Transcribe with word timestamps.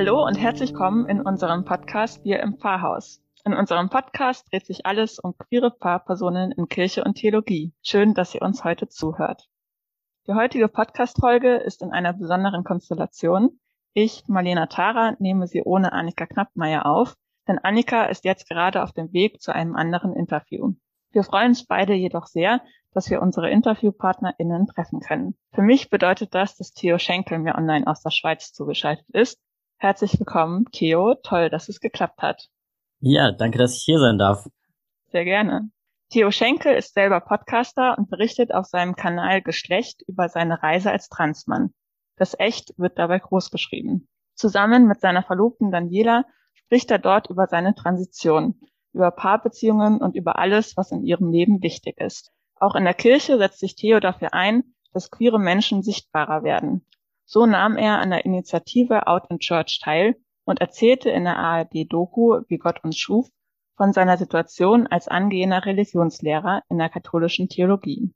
Hallo 0.00 0.24
und 0.24 0.36
herzlich 0.36 0.70
willkommen 0.70 1.06
in 1.10 1.20
unserem 1.20 1.66
Podcast 1.66 2.24
Wir 2.24 2.40
im 2.40 2.56
Pfarrhaus. 2.56 3.22
In 3.44 3.52
unserem 3.52 3.90
Podcast 3.90 4.50
dreht 4.50 4.64
sich 4.64 4.86
alles 4.86 5.18
um 5.18 5.36
queere 5.36 5.72
Pfarrpersonen 5.72 6.52
in 6.52 6.68
Kirche 6.68 7.04
und 7.04 7.16
Theologie. 7.16 7.74
Schön, 7.82 8.14
dass 8.14 8.34
ihr 8.34 8.40
uns 8.40 8.64
heute 8.64 8.88
zuhört. 8.88 9.50
Die 10.26 10.32
heutige 10.32 10.68
Podcast-Folge 10.68 11.56
ist 11.56 11.82
in 11.82 11.92
einer 11.92 12.14
besonderen 12.14 12.64
Konstellation. 12.64 13.60
Ich, 13.92 14.24
Marlena 14.26 14.68
Tara, 14.68 15.16
nehme 15.18 15.46
sie 15.46 15.62
ohne 15.64 15.92
Annika 15.92 16.24
Knappmeier 16.24 16.86
auf, 16.86 17.14
denn 17.46 17.58
Annika 17.58 18.04
ist 18.06 18.24
jetzt 18.24 18.48
gerade 18.48 18.82
auf 18.82 18.92
dem 18.92 19.12
Weg 19.12 19.42
zu 19.42 19.54
einem 19.54 19.76
anderen 19.76 20.14
Interview. 20.14 20.72
Wir 21.10 21.24
freuen 21.24 21.48
uns 21.48 21.66
beide 21.66 21.92
jedoch 21.92 22.24
sehr, 22.24 22.62
dass 22.94 23.10
wir 23.10 23.20
unsere 23.20 23.50
InterviewpartnerInnen 23.50 24.66
treffen 24.66 25.00
können. 25.00 25.34
Für 25.52 25.60
mich 25.60 25.90
bedeutet 25.90 26.34
das, 26.34 26.56
dass 26.56 26.72
Theo 26.72 26.96
Schenkel 26.96 27.38
mir 27.38 27.54
online 27.54 27.86
aus 27.86 28.00
der 28.00 28.10
Schweiz 28.10 28.54
zugeschaltet 28.54 29.04
ist. 29.10 29.38
Herzlich 29.82 30.18
willkommen, 30.18 30.66
Theo. 30.72 31.14
Toll, 31.22 31.48
dass 31.48 31.70
es 31.70 31.80
geklappt 31.80 32.20
hat. 32.20 32.50
Ja, 33.00 33.32
danke, 33.32 33.56
dass 33.56 33.78
ich 33.78 33.82
hier 33.82 33.98
sein 33.98 34.18
darf. 34.18 34.46
Sehr 35.06 35.24
gerne. 35.24 35.70
Theo 36.10 36.30
Schenkel 36.30 36.74
ist 36.74 36.92
selber 36.92 37.20
Podcaster 37.20 37.96
und 37.96 38.10
berichtet 38.10 38.52
auf 38.52 38.66
seinem 38.66 38.94
Kanal 38.94 39.40
Geschlecht 39.40 40.02
über 40.06 40.28
seine 40.28 40.62
Reise 40.62 40.90
als 40.90 41.08
Transmann. 41.08 41.72
Das 42.16 42.38
Echt 42.38 42.74
wird 42.76 42.98
dabei 42.98 43.20
groß 43.20 43.50
geschrieben. 43.50 44.06
Zusammen 44.34 44.86
mit 44.86 45.00
seiner 45.00 45.22
Verlobten 45.22 45.70
Daniela 45.70 46.26
spricht 46.52 46.90
er 46.90 46.98
dort 46.98 47.30
über 47.30 47.46
seine 47.46 47.74
Transition, 47.74 48.60
über 48.92 49.10
Paarbeziehungen 49.10 50.02
und 50.02 50.14
über 50.14 50.38
alles, 50.38 50.76
was 50.76 50.92
in 50.92 51.06
ihrem 51.06 51.30
Leben 51.30 51.62
wichtig 51.62 51.98
ist. 51.98 52.32
Auch 52.56 52.74
in 52.74 52.84
der 52.84 52.92
Kirche 52.92 53.38
setzt 53.38 53.60
sich 53.60 53.76
Theo 53.76 53.98
dafür 53.98 54.34
ein, 54.34 54.74
dass 54.92 55.10
queere 55.10 55.38
Menschen 55.38 55.82
sichtbarer 55.82 56.42
werden. 56.42 56.84
So 57.32 57.46
nahm 57.46 57.76
er 57.76 58.00
an 58.00 58.10
der 58.10 58.24
Initiative 58.24 59.06
Out 59.06 59.30
in 59.30 59.38
Church 59.38 59.78
teil 59.80 60.16
und 60.44 60.60
erzählte 60.60 61.10
in 61.10 61.22
der 61.22 61.36
ARD-Doku 61.36 62.40
Wie 62.48 62.58
Gott 62.58 62.82
uns 62.82 62.98
schuf 62.98 63.28
von 63.76 63.92
seiner 63.92 64.16
Situation 64.16 64.88
als 64.88 65.06
angehender 65.06 65.64
Religionslehrer 65.64 66.64
in 66.68 66.78
der 66.78 66.88
katholischen 66.88 67.48
Theologie. 67.48 68.12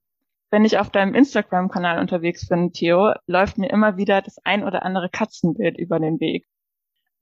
Wenn 0.50 0.64
ich 0.64 0.80
auf 0.80 0.90
deinem 0.90 1.14
Instagram-Kanal 1.14 2.00
unterwegs 2.00 2.48
bin, 2.48 2.72
Theo, 2.72 3.12
läuft 3.28 3.56
mir 3.56 3.70
immer 3.70 3.96
wieder 3.96 4.20
das 4.20 4.38
ein 4.42 4.64
oder 4.64 4.82
andere 4.82 5.08
Katzenbild 5.10 5.78
über 5.78 6.00
den 6.00 6.18
Weg. 6.18 6.48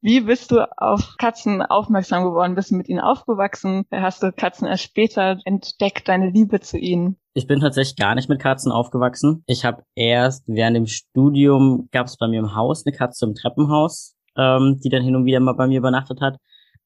Wie 0.04 0.20
bist 0.20 0.50
du 0.50 0.68
auf 0.78 1.14
Katzen 1.16 1.62
aufmerksam 1.62 2.24
geworden? 2.24 2.56
Bist 2.56 2.72
du 2.72 2.74
mit 2.74 2.88
ihnen 2.88 2.98
aufgewachsen? 2.98 3.84
Hast 3.92 4.20
du 4.20 4.32
Katzen 4.32 4.66
erst 4.66 4.82
später 4.82 5.38
entdeckt, 5.44 6.08
deine 6.08 6.28
Liebe 6.28 6.58
zu 6.58 6.76
ihnen? 6.76 7.18
Ich 7.34 7.46
bin 7.46 7.60
tatsächlich 7.60 7.94
gar 7.94 8.16
nicht 8.16 8.28
mit 8.28 8.40
Katzen 8.40 8.72
aufgewachsen. 8.72 9.44
Ich 9.46 9.64
habe 9.64 9.84
erst 9.94 10.42
während 10.48 10.76
dem 10.76 10.88
Studium, 10.88 11.88
gab 11.92 12.08
es 12.08 12.16
bei 12.16 12.26
mir 12.26 12.40
im 12.40 12.56
Haus 12.56 12.84
eine 12.84 12.96
Katze 12.96 13.26
im 13.26 13.36
Treppenhaus, 13.36 14.16
ähm, 14.36 14.80
die 14.82 14.88
dann 14.88 15.04
hin 15.04 15.14
und 15.14 15.24
wieder 15.24 15.38
mal 15.38 15.52
bei 15.52 15.68
mir 15.68 15.78
übernachtet 15.78 16.20
hat. 16.20 16.36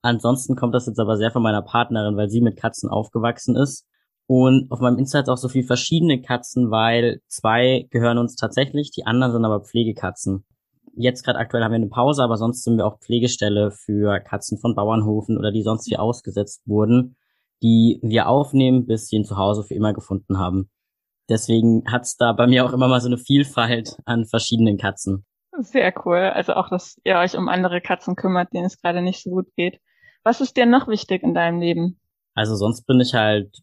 Ansonsten 0.03 0.55
kommt 0.55 0.75
das 0.75 0.87
jetzt 0.87 1.01
aber 1.01 1.17
sehr 1.17 1.31
von 1.31 1.43
meiner 1.43 1.63
Partnerin, 1.63 2.19
weil 2.19 2.29
sie 2.29 2.43
mit 2.43 2.59
Katzen 2.59 2.91
aufgewachsen 2.91 3.57
ist. 3.57 3.87
Und 4.27 4.71
auf 4.71 4.81
meinem 4.81 4.99
Insta 4.99 5.21
hat 5.21 5.31
auch 5.31 5.39
so 5.39 5.49
viel 5.49 5.65
verschiedene 5.65 6.21
Katzen, 6.21 6.71
weil 6.71 7.23
zwei 7.29 7.87
gehören 7.91 8.19
uns 8.19 8.37
tatsächlich, 8.37 8.91
die 8.91 9.07
anderen 9.07 9.33
sind 9.33 9.47
aber 9.47 9.63
Pflegekatzen. 9.63 10.45
Jetzt 10.99 11.25
gerade 11.25 11.39
aktuell 11.39 11.63
haben 11.63 11.73
wir 11.73 11.77
eine 11.77 11.89
Pause, 11.89 12.23
aber 12.23 12.39
sonst 12.39 12.65
sind 12.65 12.79
wir 12.79 12.87
auch 12.87 12.99
Pflegestelle 13.01 13.71
für 13.71 14.19
Katzen 14.21 14.59
von 14.59 14.75
Bauernhofen 14.75 15.37
oder 15.37 15.53
die 15.53 15.63
sonst 15.63 15.87
hier 15.87 16.01
ausgesetzt 16.01 16.63
wurden, 16.67 17.17
die 17.63 18.01
wir 18.03 18.29
aufnehmen, 18.29 18.87
bis 18.87 19.09
sie 19.09 19.19
ein 19.19 19.25
Zuhause 19.25 19.63
für 19.63 19.75
immer 19.75 19.93
gefunden 19.93 20.39
haben. 20.39 20.71
Deswegen 21.29 21.85
hat's 21.87 22.17
da 22.17 22.33
bei 22.33 22.47
mir 22.47 22.65
auch 22.65 22.73
immer 22.73 22.89
mal 22.89 23.01
so 23.03 23.09
eine 23.09 23.19
Vielfalt 23.19 23.99
an 24.07 24.25
verschiedenen 24.25 24.79
Katzen. 24.79 25.27
Sehr 25.59 25.93
cool. 26.07 26.19
Also 26.19 26.55
auch, 26.55 26.71
dass 26.71 26.99
ihr 27.05 27.17
euch 27.17 27.37
um 27.37 27.49
andere 27.49 27.83
Katzen 27.83 28.17
kümmert, 28.17 28.55
denen 28.55 28.65
es 28.65 28.81
gerade 28.81 29.03
nicht 29.03 29.23
so 29.23 29.31
gut 29.31 29.49
geht. 29.55 29.81
Was 30.25 30.41
ist 30.41 30.57
dir 30.57 30.65
noch 30.65 30.89
wichtig 30.89 31.23
in 31.23 31.35
deinem 31.35 31.61
Leben? 31.61 32.01
Also 32.35 32.57
sonst 32.57 32.87
bin 32.87 33.01
ich 33.01 33.13
halt 33.13 33.55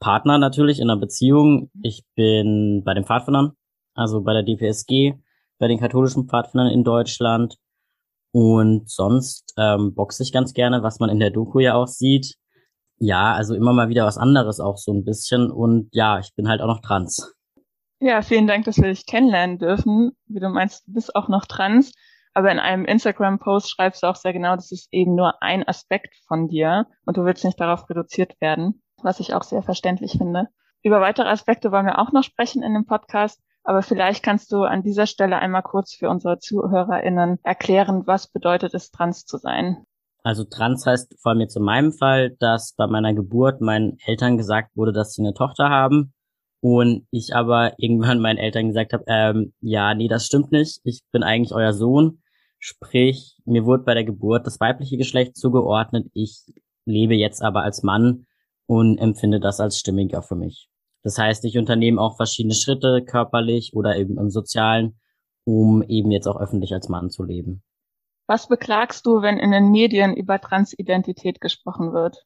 Partner 0.00 0.38
natürlich 0.38 0.80
in 0.80 0.90
einer 0.90 1.00
Beziehung. 1.00 1.70
Ich 1.82 2.04
bin 2.16 2.82
bei 2.84 2.94
den 2.94 3.04
Pfadfindern, 3.04 3.52
also 3.94 4.22
bei 4.22 4.32
der 4.32 4.42
DPSG 4.42 5.14
bei 5.60 5.68
den 5.68 5.78
katholischen 5.78 6.26
Pfadfindern 6.26 6.72
in 6.72 6.82
Deutschland. 6.82 7.56
Und 8.32 8.90
sonst 8.90 9.54
ähm, 9.56 9.94
boxe 9.94 10.22
ich 10.22 10.32
ganz 10.32 10.54
gerne, 10.54 10.82
was 10.82 10.98
man 10.98 11.10
in 11.10 11.20
der 11.20 11.30
Doku 11.30 11.60
ja 11.60 11.74
auch 11.74 11.86
sieht. 11.86 12.34
Ja, 12.98 13.32
also 13.32 13.54
immer 13.54 13.72
mal 13.72 13.88
wieder 13.88 14.04
was 14.04 14.18
anderes 14.18 14.60
auch 14.60 14.76
so 14.76 14.92
ein 14.92 15.04
bisschen. 15.04 15.50
Und 15.50 15.88
ja, 15.92 16.18
ich 16.18 16.34
bin 16.34 16.48
halt 16.48 16.60
auch 16.60 16.66
noch 16.66 16.80
trans. 16.80 17.34
Ja, 18.00 18.22
vielen 18.22 18.46
Dank, 18.46 18.64
dass 18.64 18.78
wir 18.78 18.88
dich 18.88 19.06
kennenlernen 19.06 19.58
dürfen. 19.58 20.12
Wie 20.26 20.40
du 20.40 20.48
meinst, 20.48 20.86
du 20.86 20.94
bist 20.94 21.14
auch 21.14 21.28
noch 21.28 21.44
trans. 21.44 21.92
Aber 22.32 22.50
in 22.50 22.58
einem 22.58 22.84
Instagram-Post 22.84 23.70
schreibst 23.70 24.02
du 24.02 24.06
auch 24.06 24.16
sehr 24.16 24.32
genau, 24.32 24.54
das 24.54 24.70
ist 24.70 24.88
eben 24.92 25.14
nur 25.14 25.42
ein 25.42 25.66
Aspekt 25.66 26.14
von 26.28 26.48
dir 26.48 26.86
und 27.04 27.16
du 27.16 27.24
willst 27.24 27.44
nicht 27.44 27.58
darauf 27.58 27.90
reduziert 27.90 28.40
werden, 28.40 28.82
was 29.02 29.18
ich 29.18 29.34
auch 29.34 29.42
sehr 29.42 29.62
verständlich 29.62 30.12
finde. 30.12 30.46
Über 30.82 31.00
weitere 31.00 31.28
Aspekte 31.28 31.72
wollen 31.72 31.86
wir 31.86 31.98
auch 31.98 32.12
noch 32.12 32.22
sprechen 32.22 32.62
in 32.62 32.72
dem 32.72 32.86
Podcast. 32.86 33.42
Aber 33.70 33.82
vielleicht 33.82 34.24
kannst 34.24 34.50
du 34.50 34.64
an 34.64 34.82
dieser 34.82 35.06
Stelle 35.06 35.38
einmal 35.38 35.62
kurz 35.62 35.94
für 35.94 36.10
unsere 36.10 36.40
ZuhörerInnen 36.40 37.38
erklären, 37.44 38.04
was 38.04 38.26
bedeutet 38.26 38.74
es, 38.74 38.90
trans 38.90 39.26
zu 39.26 39.38
sein? 39.38 39.84
Also 40.24 40.42
trans 40.42 40.84
heißt 40.86 41.14
vor 41.22 41.30
allem 41.30 41.42
jetzt 41.42 41.56
in 41.56 41.62
meinem 41.62 41.92
Fall, 41.92 42.34
dass 42.40 42.74
bei 42.76 42.88
meiner 42.88 43.14
Geburt 43.14 43.60
meinen 43.60 43.96
Eltern 44.04 44.36
gesagt 44.36 44.74
wurde, 44.74 44.92
dass 44.92 45.12
sie 45.12 45.22
eine 45.22 45.34
Tochter 45.34 45.68
haben 45.68 46.12
und 46.58 47.06
ich 47.12 47.36
aber 47.36 47.74
irgendwann 47.78 48.18
meinen 48.18 48.38
Eltern 48.38 48.66
gesagt 48.66 48.92
habe, 48.92 49.04
ähm, 49.06 49.52
ja, 49.60 49.94
nee, 49.94 50.08
das 50.08 50.26
stimmt 50.26 50.50
nicht, 50.50 50.80
ich 50.82 51.02
bin 51.12 51.22
eigentlich 51.22 51.54
euer 51.54 51.72
Sohn. 51.72 52.22
Sprich, 52.58 53.36
mir 53.44 53.66
wurde 53.66 53.84
bei 53.84 53.94
der 53.94 54.02
Geburt 54.02 54.48
das 54.48 54.58
weibliche 54.58 54.96
Geschlecht 54.96 55.36
zugeordnet, 55.36 56.08
ich 56.12 56.42
lebe 56.86 57.14
jetzt 57.14 57.40
aber 57.40 57.62
als 57.62 57.84
Mann 57.84 58.26
und 58.66 58.98
empfinde 58.98 59.38
das 59.38 59.60
als 59.60 59.78
stimmiger 59.78 60.22
für 60.22 60.34
mich. 60.34 60.69
Das 61.02 61.18
heißt, 61.18 61.44
ich 61.44 61.56
unternehme 61.56 62.00
auch 62.00 62.16
verschiedene 62.16 62.54
Schritte 62.54 63.02
körperlich 63.04 63.72
oder 63.74 63.96
eben 63.96 64.18
im 64.18 64.30
Sozialen, 64.30 65.00
um 65.44 65.82
eben 65.82 66.10
jetzt 66.10 66.26
auch 66.26 66.40
öffentlich 66.40 66.72
als 66.72 66.88
Mann 66.88 67.10
zu 67.10 67.24
leben. 67.24 67.62
Was 68.26 68.48
beklagst 68.48 69.06
du, 69.06 69.22
wenn 69.22 69.38
in 69.38 69.50
den 69.50 69.70
Medien 69.70 70.14
über 70.14 70.40
Transidentität 70.40 71.40
gesprochen 71.40 71.92
wird? 71.92 72.24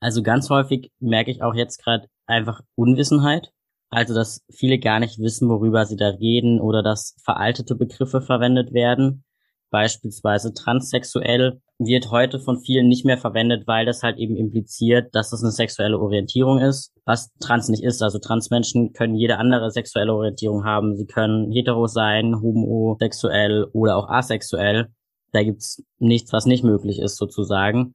Also 0.00 0.22
ganz 0.22 0.48
häufig 0.50 0.92
merke 1.00 1.30
ich 1.30 1.42
auch 1.42 1.54
jetzt 1.54 1.82
gerade 1.82 2.08
einfach 2.26 2.60
Unwissenheit. 2.74 3.52
Also, 3.92 4.14
dass 4.14 4.44
viele 4.48 4.78
gar 4.78 5.00
nicht 5.00 5.18
wissen, 5.18 5.48
worüber 5.48 5.84
sie 5.84 5.96
da 5.96 6.08
reden 6.10 6.60
oder 6.60 6.82
dass 6.82 7.16
veraltete 7.24 7.74
Begriffe 7.74 8.20
verwendet 8.20 8.72
werden 8.72 9.24
beispielsweise 9.70 10.52
transsexuell, 10.52 11.60
wird 11.78 12.10
heute 12.10 12.38
von 12.38 12.60
vielen 12.60 12.88
nicht 12.88 13.06
mehr 13.06 13.16
verwendet, 13.16 13.66
weil 13.66 13.86
das 13.86 14.02
halt 14.02 14.18
eben 14.18 14.36
impliziert, 14.36 15.14
dass 15.14 15.30
das 15.30 15.42
eine 15.42 15.50
sexuelle 15.50 15.98
Orientierung 15.98 16.58
ist, 16.58 16.92
was 17.06 17.30
trans 17.40 17.68
nicht 17.68 17.82
ist. 17.82 18.02
Also 18.02 18.18
Transmenschen 18.18 18.92
können 18.92 19.14
jede 19.14 19.38
andere 19.38 19.70
sexuelle 19.70 20.14
Orientierung 20.14 20.64
haben. 20.64 20.96
Sie 20.96 21.06
können 21.06 21.50
hetero 21.52 21.86
sein, 21.86 22.40
homosexuell 22.40 23.64
oder 23.72 23.96
auch 23.96 24.08
asexuell. 24.10 24.88
Da 25.32 25.42
gibt's 25.42 25.82
nichts, 25.98 26.32
was 26.32 26.44
nicht 26.44 26.64
möglich 26.64 26.98
ist, 26.98 27.16
sozusagen. 27.16 27.94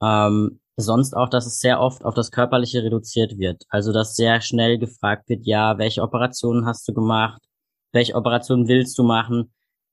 Ähm, 0.00 0.60
sonst 0.76 1.14
auch, 1.16 1.28
dass 1.28 1.46
es 1.46 1.58
sehr 1.58 1.80
oft 1.80 2.04
auf 2.04 2.14
das 2.14 2.30
Körperliche 2.30 2.84
reduziert 2.84 3.38
wird. 3.38 3.64
Also, 3.68 3.92
dass 3.92 4.14
sehr 4.14 4.40
schnell 4.40 4.78
gefragt 4.78 5.28
wird, 5.28 5.44
ja, 5.44 5.76
welche 5.78 6.02
Operationen 6.02 6.66
hast 6.66 6.86
du 6.88 6.94
gemacht? 6.94 7.42
Welche 7.92 8.14
Operationen 8.14 8.68
willst 8.68 8.96
du 8.98 9.02
machen? 9.02 9.52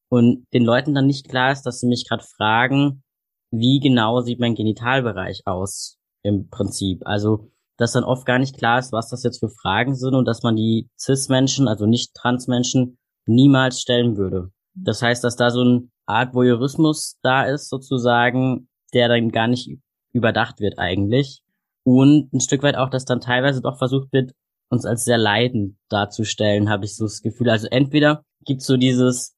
Und 0.09 0.45
den 0.53 0.63
Leuten 0.63 0.93
dann 0.93 1.07
nicht 1.07 1.29
klar 1.29 1.51
ist, 1.51 1.63
dass 1.63 1.79
sie 1.79 1.87
mich 1.87 2.07
gerade 2.07 2.23
fragen, 2.23 3.03
wie 3.51 3.79
genau 3.79 4.21
sieht 4.21 4.39
mein 4.39 4.55
Genitalbereich 4.55 5.41
aus 5.45 5.97
im 6.23 6.49
Prinzip. 6.49 7.01
Also, 7.05 7.51
dass 7.77 7.93
dann 7.93 8.03
oft 8.03 8.25
gar 8.25 8.39
nicht 8.39 8.57
klar 8.57 8.79
ist, 8.79 8.91
was 8.91 9.09
das 9.09 9.23
jetzt 9.23 9.39
für 9.39 9.49
Fragen 9.49 9.95
sind 9.95 10.15
und 10.15 10.25
dass 10.25 10.43
man 10.43 10.55
die 10.55 10.89
Cis-Menschen, 10.97 11.67
also 11.67 11.85
nicht 11.85 12.13
Trans-Menschen, 12.13 12.97
niemals 13.25 13.81
stellen 13.81 14.17
würde. 14.17 14.51
Das 14.73 15.01
heißt, 15.01 15.23
dass 15.23 15.35
da 15.35 15.49
so 15.49 15.61
eine 15.61 15.89
Art 16.05 16.33
Voyeurismus 16.33 17.17
da 17.21 17.43
ist, 17.43 17.69
sozusagen, 17.69 18.69
der 18.93 19.07
dann 19.07 19.29
gar 19.29 19.47
nicht 19.47 19.69
überdacht 20.13 20.59
wird 20.59 20.79
eigentlich. 20.79 21.41
Und 21.83 22.33
ein 22.33 22.39
Stück 22.39 22.63
weit 22.63 22.77
auch, 22.77 22.89
dass 22.89 23.05
dann 23.05 23.21
teilweise 23.21 23.61
doch 23.61 23.77
versucht 23.77 24.11
wird, 24.11 24.31
uns 24.69 24.85
als 24.85 25.05
sehr 25.05 25.17
leidend 25.17 25.77
darzustellen, 25.89 26.69
habe 26.69 26.85
ich 26.85 26.95
so 26.95 27.05
das 27.05 27.21
Gefühl. 27.21 27.49
Also 27.49 27.67
entweder 27.67 28.23
gibt's 28.45 28.65
so 28.65 28.77
dieses, 28.77 29.34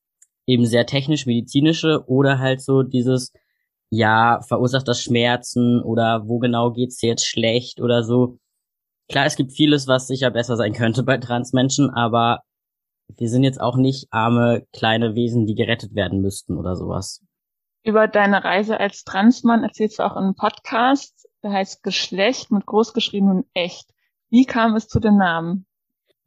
eben 0.48 0.66
sehr 0.66 0.86
technisch-medizinische 0.86 2.04
oder 2.08 2.40
halt 2.40 2.62
so 2.62 2.82
dieses, 2.82 3.34
ja, 3.90 4.42
verursacht 4.48 4.88
das 4.88 5.02
Schmerzen 5.02 5.82
oder 5.84 6.28
wo 6.28 6.40
genau 6.40 6.72
geht's 6.72 6.98
dir 6.98 7.10
jetzt 7.10 7.28
schlecht 7.28 7.82
oder 7.82 8.04
so. 8.04 8.40
Klar, 9.10 9.26
es 9.26 9.36
gibt 9.36 9.54
vieles, 9.54 9.88
was 9.88 10.08
sicher 10.08 10.32
besser 10.32 10.58
sein 10.58 10.74
könnte 10.74 11.04
bei 11.04 11.18
Transmenschen, 11.18 11.90
aber 11.90 12.42
wir 13.16 13.30
sind 13.30 13.44
jetzt 13.44 13.62
auch 13.62 13.78
nicht 13.78 14.08
arme 14.12 14.66
kleine 14.74 15.16
Wesen, 15.16 15.46
die 15.46 15.56
gerettet 15.56 15.96
werden 15.96 16.22
müssten 16.22 16.58
oder 16.58 16.76
sowas. 16.76 17.24
Über 17.84 18.08
deine 18.08 18.44
Reise 18.44 18.80
als 18.80 19.04
Transmann 19.04 19.64
erzählst 19.64 20.00
du 20.00 20.04
auch 20.04 20.18
in 20.18 20.24
einem 20.24 20.36
Podcast, 20.36 21.30
der 21.44 21.52
heißt 21.52 21.84
Geschlecht 21.84 22.52
mit 22.52 22.66
großgeschrieben 22.66 23.30
und 23.30 23.46
echt. 23.54 23.94
Wie 24.30 24.46
kam 24.46 24.76
es 24.76 24.90
zu 24.90 25.00
dem 25.00 25.18
Namen? 25.18 25.66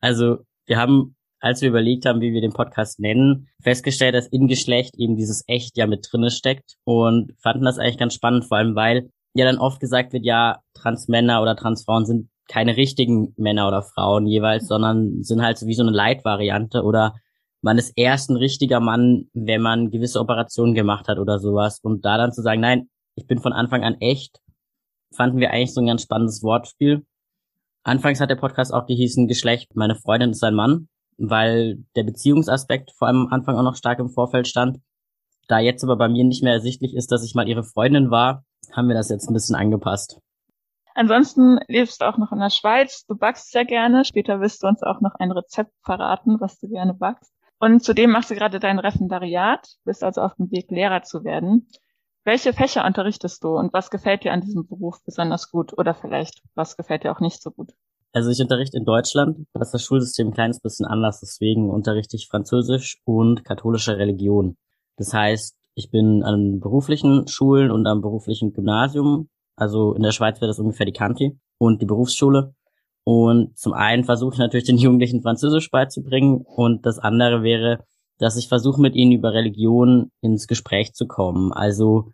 Also, 0.00 0.38
wir 0.64 0.78
haben 0.78 1.16
als 1.40 1.62
wir 1.62 1.70
überlegt 1.70 2.06
haben, 2.06 2.20
wie 2.20 2.32
wir 2.32 2.40
den 2.40 2.52
Podcast 2.52 3.00
nennen, 3.00 3.48
festgestellt, 3.62 4.14
dass 4.14 4.28
in 4.28 4.46
Geschlecht 4.46 4.94
eben 4.96 5.16
dieses 5.16 5.42
Echt 5.46 5.76
ja 5.76 5.86
mit 5.86 6.06
drinne 6.10 6.30
steckt 6.30 6.76
und 6.84 7.32
fanden 7.42 7.64
das 7.64 7.78
eigentlich 7.78 7.98
ganz 7.98 8.14
spannend, 8.14 8.44
vor 8.44 8.58
allem 8.58 8.74
weil 8.74 9.10
ja 9.34 9.44
dann 9.44 9.58
oft 9.58 9.80
gesagt 9.80 10.12
wird, 10.12 10.24
ja, 10.24 10.58
Transmänner 10.74 11.40
oder 11.40 11.56
Transfrauen 11.56 12.04
sind 12.04 12.28
keine 12.48 12.76
richtigen 12.76 13.32
Männer 13.36 13.68
oder 13.68 13.82
Frauen 13.82 14.26
jeweils, 14.26 14.66
sondern 14.66 15.22
sind 15.22 15.40
halt 15.40 15.56
so 15.56 15.66
wie 15.66 15.74
so 15.74 15.82
eine 15.82 15.92
Leitvariante 15.92 16.82
oder 16.82 17.14
man 17.62 17.78
ist 17.78 17.92
erst 17.96 18.30
ein 18.30 18.36
richtiger 18.36 18.80
Mann, 18.80 19.28
wenn 19.34 19.62
man 19.62 19.90
gewisse 19.90 20.18
Operationen 20.18 20.74
gemacht 20.74 21.08
hat 21.08 21.18
oder 21.18 21.38
sowas. 21.38 21.78
Und 21.80 22.04
da 22.04 22.16
dann 22.16 22.32
zu 22.32 22.42
sagen, 22.42 22.60
nein, 22.60 22.88
ich 23.14 23.26
bin 23.26 23.38
von 23.38 23.52
Anfang 23.52 23.84
an 23.84 24.00
echt, 24.00 24.40
fanden 25.14 25.38
wir 25.38 25.50
eigentlich 25.50 25.74
so 25.74 25.80
ein 25.80 25.86
ganz 25.86 26.02
spannendes 26.02 26.42
Wortspiel. 26.42 27.04
Anfangs 27.82 28.20
hat 28.20 28.30
der 28.30 28.36
Podcast 28.36 28.74
auch 28.74 28.86
gehießen 28.86 29.28
Geschlecht, 29.28 29.74
meine 29.74 29.94
Freundin 29.94 30.30
ist 30.30 30.42
ein 30.42 30.54
Mann, 30.54 30.88
weil 31.20 31.84
der 31.96 32.04
Beziehungsaspekt 32.04 32.92
vor 32.92 33.08
allem 33.08 33.26
am 33.26 33.32
Anfang 33.32 33.56
auch 33.56 33.62
noch 33.62 33.76
stark 33.76 33.98
im 33.98 34.08
Vorfeld 34.08 34.48
stand. 34.48 34.78
Da 35.48 35.58
jetzt 35.58 35.84
aber 35.84 35.96
bei 35.96 36.08
mir 36.08 36.24
nicht 36.24 36.42
mehr 36.42 36.52
ersichtlich 36.52 36.94
ist, 36.94 37.12
dass 37.12 37.24
ich 37.24 37.34
mal 37.34 37.48
ihre 37.48 37.64
Freundin 37.64 38.10
war, 38.10 38.44
haben 38.72 38.88
wir 38.88 38.94
das 38.94 39.10
jetzt 39.10 39.28
ein 39.28 39.34
bisschen 39.34 39.56
angepasst. 39.56 40.20
Ansonsten 40.94 41.58
lebst 41.68 42.00
du 42.00 42.06
auch 42.06 42.18
noch 42.18 42.32
in 42.32 42.38
der 42.38 42.50
Schweiz. 42.50 43.04
Du 43.06 43.16
backst 43.16 43.52
sehr 43.52 43.64
gerne. 43.64 44.04
Später 44.04 44.40
wirst 44.40 44.62
du 44.62 44.66
uns 44.66 44.82
auch 44.82 45.00
noch 45.00 45.14
ein 45.18 45.30
Rezept 45.30 45.72
verraten, 45.84 46.40
was 46.40 46.58
du 46.58 46.68
gerne 46.68 46.94
backst. 46.94 47.32
Und 47.58 47.84
zudem 47.84 48.10
machst 48.10 48.30
du 48.30 48.34
gerade 48.34 48.58
dein 48.58 48.78
Referendariat, 48.78 49.66
bist 49.84 50.02
also 50.02 50.22
auf 50.22 50.34
dem 50.36 50.50
Weg, 50.50 50.70
Lehrer 50.70 51.02
zu 51.02 51.24
werden. 51.24 51.68
Welche 52.24 52.52
Fächer 52.52 52.86
unterrichtest 52.86 53.44
du 53.44 53.56
und 53.56 53.72
was 53.72 53.90
gefällt 53.90 54.24
dir 54.24 54.32
an 54.32 54.40
diesem 54.40 54.66
Beruf 54.66 55.02
besonders 55.04 55.50
gut 55.50 55.76
oder 55.76 55.94
vielleicht 55.94 56.42
was 56.54 56.76
gefällt 56.76 57.04
dir 57.04 57.12
auch 57.12 57.20
nicht 57.20 57.42
so 57.42 57.50
gut? 57.50 57.72
Also 58.12 58.30
ich 58.30 58.40
unterrichte 58.40 58.76
in 58.76 58.84
Deutschland, 58.84 59.46
da 59.52 59.60
ist 59.60 59.72
das 59.72 59.84
Schulsystem 59.84 60.28
ein 60.28 60.34
kleines 60.34 60.60
bisschen 60.60 60.86
anders, 60.86 61.20
deswegen 61.20 61.70
unterrichte 61.70 62.16
ich 62.16 62.26
Französisch 62.28 63.00
und 63.04 63.44
katholische 63.44 63.98
Religion. 63.98 64.56
Das 64.96 65.14
heißt, 65.14 65.56
ich 65.76 65.90
bin 65.90 66.24
an 66.24 66.58
beruflichen 66.58 67.28
Schulen 67.28 67.70
und 67.70 67.86
am 67.86 68.00
beruflichen 68.00 68.52
Gymnasium, 68.52 69.28
also 69.56 69.94
in 69.94 70.02
der 70.02 70.10
Schweiz 70.10 70.40
wäre 70.40 70.48
das 70.48 70.58
ungefähr 70.58 70.86
die 70.86 70.92
Kanti 70.92 71.38
und 71.58 71.80
die 71.80 71.86
Berufsschule 71.86 72.54
und 73.04 73.56
zum 73.56 73.72
einen 73.72 74.04
versuche 74.04 74.34
ich 74.34 74.38
natürlich 74.38 74.66
den 74.66 74.76
Jugendlichen 74.76 75.22
Französisch 75.22 75.70
beizubringen 75.70 76.42
und 76.44 76.84
das 76.86 76.98
andere 76.98 77.42
wäre, 77.42 77.84
dass 78.18 78.36
ich 78.36 78.48
versuche 78.48 78.80
mit 78.80 78.94
ihnen 78.94 79.12
über 79.12 79.32
Religion 79.32 80.10
ins 80.20 80.46
Gespräch 80.46 80.92
zu 80.92 81.06
kommen. 81.06 81.52
Also 81.52 82.12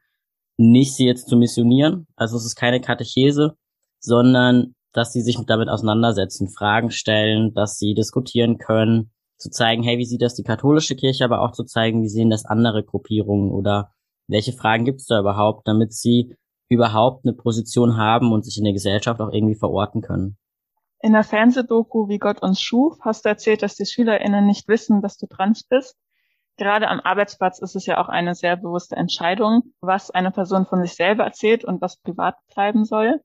nicht 0.57 0.95
sie 0.95 1.07
jetzt 1.07 1.29
zu 1.29 1.37
missionieren, 1.37 2.07
also 2.17 2.37
es 2.37 2.45
ist 2.45 2.55
keine 2.55 2.81
Katechese, 2.81 3.57
sondern 3.99 4.76
dass 4.93 5.13
sie 5.13 5.23
sich 5.23 5.39
damit 5.47 5.69
auseinandersetzen, 5.69 6.49
Fragen 6.49 6.91
stellen, 6.91 7.53
dass 7.55 7.79
sie 7.79 7.95
diskutieren 7.95 8.59
können, 8.59 9.11
zu 9.37 9.51
zeigen, 9.51 9.83
hey, 9.83 9.99
wie 9.99 10.07
sieht 10.07 10.23
das 10.23 10.35
die 10.35 10.43
katholische 10.43 10.97
Kirche, 10.97 11.25
aber 11.25 11.41
auch 11.41 11.53
zu 11.53 11.65
zeigen, 11.65 12.03
wie 12.03 12.09
sehen 12.09 12.31
das 12.31 12.47
andere 12.47 12.85
Gruppierungen 12.85 13.51
oder 13.51 13.93
welche 14.29 14.53
Fragen 14.53 14.85
gibt 14.85 15.01
es 15.01 15.07
da 15.07 15.21
überhaupt, 15.21 15.69
damit 15.69 15.93
sie 15.93 16.35
überhaupt 16.69 17.25
eine 17.25 17.35
Position 17.35 17.97
haben 17.97 18.33
und 18.33 18.45
sich 18.45 18.59
in 18.59 18.65
der 18.65 18.73
Gesellschaft 18.73 19.21
auch 19.21 19.33
irgendwie 19.33 19.55
verorten 19.55 20.03
können. 20.03 20.37
In 21.01 21.13
der 21.13 21.25
Fernsehdoku 21.25 22.09
Wie 22.09 22.19
Gott 22.19 22.43
uns 22.43 22.61
schuf 22.61 22.99
hast 23.03 23.25
du 23.25 23.29
erzählt, 23.29 23.63
dass 23.63 23.77
die 23.77 23.87
SchülerInnen 23.87 24.47
nicht 24.47 24.67
wissen, 24.67 25.03
dass 25.03 25.19
du 25.19 25.27
trans 25.27 25.63
bist. 25.65 25.97
Gerade 26.57 26.89
am 26.89 27.01
Arbeitsplatz 27.01 27.59
ist 27.59 27.77
es 27.77 27.85
ja 27.85 27.99
auch 28.03 28.09
eine 28.09 28.35
sehr 28.35 28.57
bewusste 28.57 28.97
Entscheidung, 28.97 29.75
was 29.81 30.11
eine 30.11 30.31
Person 30.31 30.67
von 30.67 30.83
sich 30.83 30.95
selber 30.95 31.25
erzählt 31.25 31.65
und 31.65 31.83
was 31.83 31.99
privat 31.99 32.37
bleiben 32.53 32.87
soll. 32.87 33.21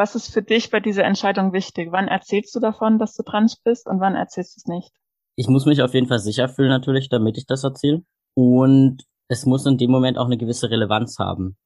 Was 0.00 0.14
ist 0.14 0.32
für 0.32 0.40
dich 0.40 0.70
bei 0.70 0.80
dieser 0.80 1.04
Entscheidung 1.04 1.52
wichtig? 1.52 1.92
Wann 1.92 2.08
erzählst 2.08 2.54
du 2.54 2.58
davon, 2.58 2.98
dass 2.98 3.14
du 3.16 3.22
trans 3.22 3.56
bist 3.62 3.86
und 3.86 4.00
wann 4.00 4.14
erzählst 4.14 4.56
du 4.56 4.60
es 4.60 4.66
nicht? 4.66 4.92
Ich 5.36 5.46
muss 5.46 5.66
mich 5.66 5.82
auf 5.82 5.92
jeden 5.92 6.06
Fall 6.06 6.20
sicher 6.20 6.48
fühlen 6.48 6.70
natürlich, 6.70 7.10
damit 7.10 7.36
ich 7.36 7.44
das 7.44 7.64
erzähle. 7.64 8.00
Und 8.34 9.02
es 9.28 9.44
muss 9.44 9.66
in 9.66 9.76
dem 9.76 9.90
Moment 9.90 10.16
auch 10.16 10.24
eine 10.24 10.38
gewisse 10.38 10.70
Relevanz 10.70 11.18
haben. 11.18 11.58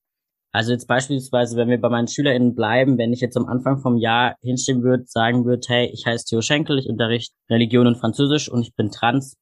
Also 0.50 0.72
jetzt 0.72 0.88
beispielsweise, 0.88 1.56
wenn 1.56 1.68
wir 1.68 1.80
bei 1.80 1.88
meinen 1.88 2.08
SchülerInnen 2.08 2.56
bleiben, 2.56 2.98
wenn 2.98 3.12
ich 3.12 3.20
jetzt 3.20 3.36
am 3.36 3.46
Anfang 3.46 3.78
vom 3.78 3.96
Jahr 3.96 4.34
hinstehen 4.42 4.82
würde, 4.82 5.04
sagen 5.06 5.44
würde, 5.44 5.64
hey, 5.68 5.90
ich 5.92 6.04
heiße 6.04 6.24
Theo 6.24 6.40
Schenkel, 6.40 6.80
ich 6.80 6.88
unterrichte 6.88 7.36
Religion 7.48 7.86
und 7.86 7.98
Französisch 7.98 8.48
und 8.48 8.62
ich 8.62 8.74
bin 8.74 8.90
trans, 8.90 9.36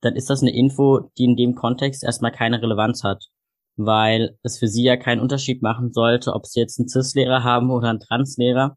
dann 0.00 0.14
ist 0.14 0.30
das 0.30 0.42
eine 0.42 0.54
Info, 0.54 1.10
die 1.18 1.24
in 1.24 1.34
dem 1.34 1.56
Kontext 1.56 2.04
erstmal 2.04 2.30
keine 2.30 2.62
Relevanz 2.62 3.02
hat. 3.02 3.24
Weil 3.78 4.36
es 4.42 4.58
für 4.58 4.68
sie 4.68 4.84
ja 4.84 4.96
keinen 4.96 5.20
Unterschied 5.20 5.62
machen 5.62 5.92
sollte, 5.92 6.34
ob 6.34 6.46
sie 6.46 6.60
jetzt 6.60 6.78
einen 6.78 6.88
Cis-Lehrer 6.88 7.44
haben 7.44 7.70
oder 7.70 7.88
einen 7.88 8.00
Trans-Lehrer. 8.00 8.76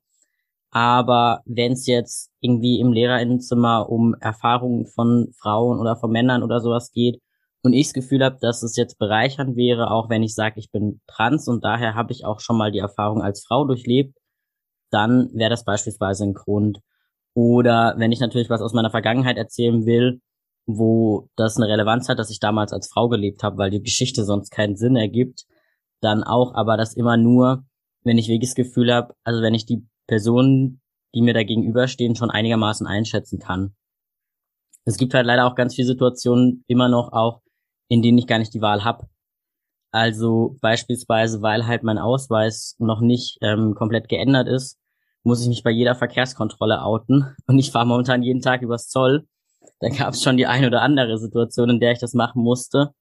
Aber 0.72 1.42
wenn 1.46 1.74
es 1.74 1.86
jetzt 1.88 2.32
irgendwie 2.40 2.80
im 2.80 2.94
Lehrerinnenzimmer 2.94 3.90
um 3.90 4.16
Erfahrungen 4.22 4.86
von 4.86 5.34
Frauen 5.38 5.80
oder 5.80 5.98
von 5.98 6.12
Männern 6.12 6.44
oder 6.44 6.62
sowas 6.62 6.92
geht, 6.94 7.20
und 7.64 7.74
ich 7.74 7.88
das 7.88 7.94
Gefühl 7.94 8.24
habe, 8.24 8.38
dass 8.42 8.64
es 8.64 8.76
jetzt 8.76 8.98
bereichernd 8.98 9.56
wäre, 9.56 9.92
auch 9.92 10.10
wenn 10.10 10.24
ich 10.24 10.34
sage, 10.34 10.60
ich 10.60 10.72
bin 10.72 11.02
trans 11.08 11.48
und 11.48 11.64
daher 11.64 11.96
habe 11.96 12.12
ich 12.12 12.26
auch 12.26 12.40
schon 12.40 12.58
mal 12.58 12.72
die 12.72 12.80
Erfahrung 12.80 13.22
als 13.22 13.44
Frau 13.46 13.66
durchlebt, 13.66 14.18
dann 14.90 15.30
wäre 15.34 15.50
das 15.50 15.64
beispielsweise 15.64 16.26
ein 16.26 16.34
Grund. 16.34 16.80
Oder 17.34 17.96
wenn 17.98 18.12
ich 18.12 18.20
natürlich 18.20 18.50
was 18.50 18.62
aus 18.62 18.74
meiner 18.74 18.90
Vergangenheit 18.90 19.38
erzählen 19.38 19.86
will, 19.86 20.22
wo 20.78 21.30
das 21.36 21.58
eine 21.58 21.68
Relevanz 21.68 22.10
hat, 22.10 22.20
dass 22.20 22.30
ich 22.30 22.40
damals 22.40 22.74
als 22.74 22.90
Frau 22.90 23.10
gelebt 23.10 23.44
habe, 23.44 23.58
weil 23.58 23.72
die 23.72 23.82
Geschichte 23.82 24.24
sonst 24.24 24.52
keinen 24.52 24.76
Sinn 24.76 24.96
ergibt, 24.96 25.46
dann 26.02 26.24
auch, 26.24 26.54
aber 26.56 26.78
das 26.78 26.94
immer 26.94 27.18
nur, 27.18 27.64
wenn 28.04 28.18
ich 28.18 28.28
wirklich 28.28 28.50
das 28.50 28.56
Gefühl 28.56 28.94
habe, 28.94 29.14
also 29.24 29.42
wenn 29.42 29.54
ich 29.54 29.66
die 29.66 29.86
Personen, 30.08 30.82
die 31.14 31.22
mir 31.22 31.34
da 31.34 31.44
gegenüberstehen, 31.44 32.16
schon 32.16 32.32
einigermaßen 32.32 32.88
einschätzen 32.88 33.40
kann. 33.40 33.76
Es 34.86 34.98
gibt 34.98 35.14
halt 35.14 35.26
leider 35.26 35.46
auch 35.46 35.56
ganz 35.56 35.76
viele 35.76 35.88
Situationen 35.88 36.64
immer 36.68 36.90
noch 36.90 37.12
auch, 37.14 37.42
in 37.88 38.02
denen 38.02 38.18
ich 38.18 38.28
gar 38.28 38.40
nicht 38.40 38.54
die 38.54 38.62
Wahl 38.62 38.84
habe. 38.84 39.08
Also 39.92 40.56
beispielsweise, 40.62 41.42
weil 41.42 41.68
halt 41.68 41.84
mein 41.84 41.98
Ausweis 41.98 42.76
noch 42.80 43.02
nicht 43.02 43.38
ähm, 43.42 43.76
komplett 43.76 44.08
geändert 44.08 44.48
ist, 44.48 44.80
muss 45.24 45.42
ich 45.42 45.50
mich 45.50 45.64
bei 45.64 45.70
jeder 45.70 45.96
Verkehrskontrolle 45.96 46.82
outen. 46.82 47.36
Und 47.46 47.60
ich 47.60 47.72
fahre 47.72 47.86
momentan 47.86 48.24
jeden 48.24 48.42
Tag 48.42 48.62
übers 48.62 48.88
Zoll. 48.88 49.28
Da 49.80 49.90
gab 49.90 50.14
es 50.14 50.24
schon 50.24 50.38
die 50.38 50.48
eine 50.48 50.68
oder 50.68 50.82
andere 50.82 51.18
Situation, 51.18 51.70
in 51.70 51.80
der 51.80 51.92
ich 51.92 52.00
das 52.00 52.14
machen 52.14 52.44
musste. 52.44 52.94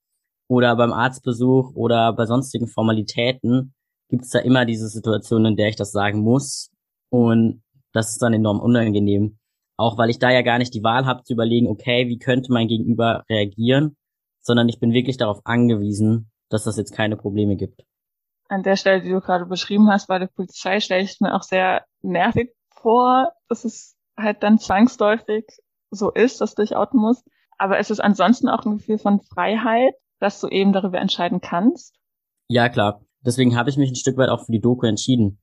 Oder 0.48 0.74
beim 0.76 0.92
Arztbesuch 0.92 1.74
oder 1.74 2.12
bei 2.12 2.26
sonstigen 2.26 2.66
Formalitäten 2.66 3.74
gibt 4.08 4.24
es 4.24 4.30
da 4.30 4.40
immer 4.40 4.64
diese 4.64 4.88
Situation, 4.88 5.44
in 5.44 5.56
der 5.56 5.68
ich 5.68 5.76
das 5.76 5.92
sagen 5.92 6.20
muss. 6.20 6.70
Und 7.10 7.62
das 7.92 8.10
ist 8.10 8.22
dann 8.22 8.32
enorm 8.32 8.60
unangenehm. 8.60 9.38
Auch 9.76 9.96
weil 9.96 10.10
ich 10.10 10.18
da 10.18 10.30
ja 10.30 10.42
gar 10.42 10.58
nicht 10.58 10.74
die 10.74 10.82
Wahl 10.82 11.06
habe 11.06 11.22
zu 11.22 11.32
überlegen, 11.32 11.68
okay, 11.68 12.08
wie 12.08 12.18
könnte 12.18 12.52
mein 12.52 12.68
Gegenüber 12.68 13.24
reagieren, 13.30 13.96
sondern 14.40 14.68
ich 14.68 14.80
bin 14.80 14.92
wirklich 14.92 15.16
darauf 15.16 15.40
angewiesen, 15.44 16.30
dass 16.48 16.64
das 16.64 16.76
jetzt 16.76 16.92
keine 16.92 17.16
Probleme 17.16 17.56
gibt. 17.56 17.84
An 18.48 18.62
der 18.62 18.76
Stelle, 18.76 19.00
die 19.00 19.10
du 19.10 19.20
gerade 19.20 19.46
beschrieben 19.46 19.88
hast, 19.88 20.08
bei 20.08 20.18
der 20.18 20.26
Polizei 20.26 20.80
stelle 20.80 21.04
ich 21.04 21.20
mir 21.20 21.34
auch 21.34 21.42
sehr 21.42 21.84
nervig 22.02 22.52
vor, 22.74 23.32
dass 23.48 23.64
es 23.64 23.96
halt 24.16 24.42
dann 24.42 24.58
zwangsläufig 24.58 25.46
so 25.90 26.10
ist, 26.10 26.40
dass 26.40 26.54
du 26.54 26.62
dich 26.62 26.76
outen 26.76 26.98
musst. 26.98 27.26
Aber 27.58 27.78
es 27.78 27.90
ist 27.90 28.00
ansonsten 28.00 28.48
auch 28.48 28.64
ein 28.64 28.78
Gefühl 28.78 28.98
von 28.98 29.20
Freiheit, 29.20 29.94
dass 30.18 30.40
du 30.40 30.48
eben 30.48 30.72
darüber 30.72 30.98
entscheiden 30.98 31.40
kannst. 31.40 31.96
Ja, 32.48 32.68
klar. 32.68 33.02
Deswegen 33.20 33.56
habe 33.56 33.70
ich 33.70 33.76
mich 33.76 33.90
ein 33.90 33.96
Stück 33.96 34.16
weit 34.16 34.30
auch 34.30 34.44
für 34.46 34.52
die 34.52 34.60
Doku 34.60 34.86
entschieden. 34.86 35.40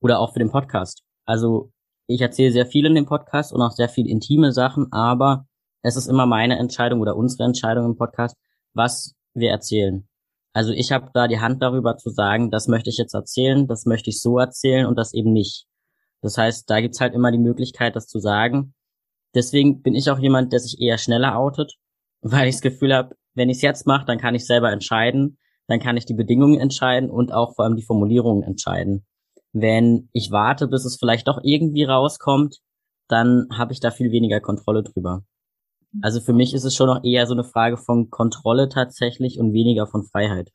Oder 0.00 0.20
auch 0.20 0.32
für 0.32 0.38
den 0.38 0.50
Podcast. 0.50 1.02
Also 1.24 1.72
ich 2.06 2.20
erzähle 2.20 2.52
sehr 2.52 2.66
viel 2.66 2.86
in 2.86 2.94
dem 2.94 3.06
Podcast 3.06 3.52
und 3.52 3.60
auch 3.62 3.72
sehr 3.72 3.88
viel 3.88 4.08
intime 4.08 4.52
Sachen, 4.52 4.92
aber 4.92 5.46
es 5.82 5.96
ist 5.96 6.06
immer 6.06 6.26
meine 6.26 6.58
Entscheidung 6.58 7.00
oder 7.00 7.16
unsere 7.16 7.44
Entscheidung 7.44 7.84
im 7.84 7.96
Podcast, 7.96 8.36
was 8.74 9.14
wir 9.34 9.50
erzählen. 9.50 10.08
Also 10.52 10.72
ich 10.72 10.92
habe 10.92 11.10
da 11.12 11.28
die 11.28 11.40
Hand 11.40 11.62
darüber 11.62 11.96
zu 11.96 12.10
sagen, 12.10 12.50
das 12.50 12.68
möchte 12.68 12.90
ich 12.90 12.96
jetzt 12.96 13.14
erzählen, 13.14 13.66
das 13.66 13.86
möchte 13.86 14.10
ich 14.10 14.20
so 14.20 14.38
erzählen 14.38 14.86
und 14.86 14.96
das 14.96 15.14
eben 15.14 15.32
nicht. 15.32 15.66
Das 16.22 16.38
heißt, 16.38 16.70
da 16.70 16.80
gibt's 16.80 17.00
halt 17.00 17.14
immer 17.14 17.30
die 17.30 17.38
Möglichkeit, 17.38 17.94
das 17.94 18.06
zu 18.06 18.18
sagen. 18.18 18.74
Deswegen 19.36 19.82
bin 19.82 19.94
ich 19.94 20.10
auch 20.10 20.18
jemand, 20.18 20.52
der 20.54 20.60
sich 20.60 20.80
eher 20.80 20.96
schneller 20.96 21.38
outet, 21.38 21.74
weil 22.22 22.48
ich 22.48 22.56
das 22.56 22.62
Gefühl 22.62 22.94
habe, 22.94 23.14
wenn 23.34 23.50
ich 23.50 23.58
es 23.58 23.62
jetzt 23.62 23.86
mache, 23.86 24.06
dann 24.06 24.18
kann 24.18 24.34
ich 24.34 24.46
selber 24.46 24.72
entscheiden, 24.72 25.38
dann 25.68 25.78
kann 25.78 25.98
ich 25.98 26.06
die 26.06 26.14
Bedingungen 26.14 26.58
entscheiden 26.58 27.10
und 27.10 27.32
auch 27.32 27.54
vor 27.54 27.66
allem 27.66 27.76
die 27.76 27.84
Formulierungen 27.84 28.42
entscheiden. 28.42 29.04
Wenn 29.52 30.08
ich 30.12 30.30
warte, 30.30 30.68
bis 30.68 30.86
es 30.86 30.96
vielleicht 30.98 31.28
doch 31.28 31.40
irgendwie 31.42 31.84
rauskommt, 31.84 32.60
dann 33.08 33.46
habe 33.52 33.74
ich 33.74 33.80
da 33.80 33.90
viel 33.90 34.10
weniger 34.10 34.40
Kontrolle 34.40 34.82
drüber. 34.82 35.22
Also 36.00 36.20
für 36.20 36.32
mich 36.32 36.54
ist 36.54 36.64
es 36.64 36.74
schon 36.74 36.88
noch 36.88 37.04
eher 37.04 37.26
so 37.26 37.34
eine 37.34 37.44
Frage 37.44 37.76
von 37.76 38.08
Kontrolle 38.08 38.70
tatsächlich 38.70 39.38
und 39.38 39.52
weniger 39.52 39.86
von 39.86 40.04
Freiheit. 40.04 40.50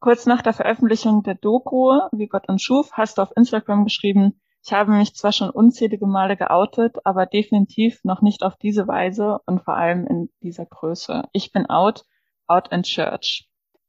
Kurz 0.00 0.26
nach 0.26 0.42
der 0.42 0.52
Veröffentlichung 0.52 1.22
der 1.22 1.36
Doku, 1.36 1.98
wie 2.12 2.26
Gott 2.26 2.48
uns 2.48 2.62
schuf, 2.62 2.92
hast 2.92 3.16
du 3.16 3.22
auf 3.22 3.32
Instagram 3.36 3.84
geschrieben, 3.84 4.40
ich 4.64 4.72
habe 4.72 4.92
mich 4.92 5.14
zwar 5.14 5.32
schon 5.32 5.50
unzählige 5.50 6.06
Male 6.06 6.36
geoutet, 6.36 7.04
aber 7.04 7.26
definitiv 7.26 8.04
noch 8.04 8.22
nicht 8.22 8.44
auf 8.44 8.56
diese 8.56 8.86
Weise 8.86 9.40
und 9.46 9.62
vor 9.62 9.76
allem 9.76 10.06
in 10.06 10.30
dieser 10.40 10.66
Größe. 10.66 11.24
Ich 11.32 11.50
bin 11.50 11.66
out, 11.66 12.04
out 12.46 12.70
in 12.70 12.84
church. 12.84 13.48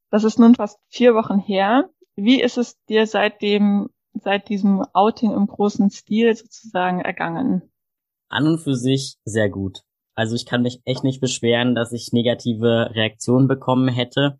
Das 0.09 0.23
ist 0.23 0.39
nun 0.39 0.55
fast 0.55 0.79
vier 0.89 1.13
Wochen 1.13 1.37
her. 1.37 1.89
Wie 2.15 2.41
ist 2.41 2.57
es 2.57 2.83
dir 2.85 3.05
seitdem, 3.05 3.89
seit 4.13 4.49
diesem 4.49 4.83
Outing 4.93 5.31
im 5.31 5.45
großen 5.45 5.91
Stil 5.91 6.35
sozusagen 6.35 7.01
ergangen? 7.01 7.61
An 8.29 8.47
und 8.47 8.59
für 8.59 8.75
sich 8.75 9.17
sehr 9.25 9.49
gut. 9.49 9.81
Also 10.15 10.35
ich 10.35 10.45
kann 10.45 10.63
mich 10.63 10.81
echt 10.85 11.03
nicht 11.03 11.21
beschweren, 11.21 11.75
dass 11.75 11.91
ich 11.91 12.13
negative 12.13 12.91
Reaktionen 12.93 13.47
bekommen 13.47 13.89
hätte. 13.89 14.39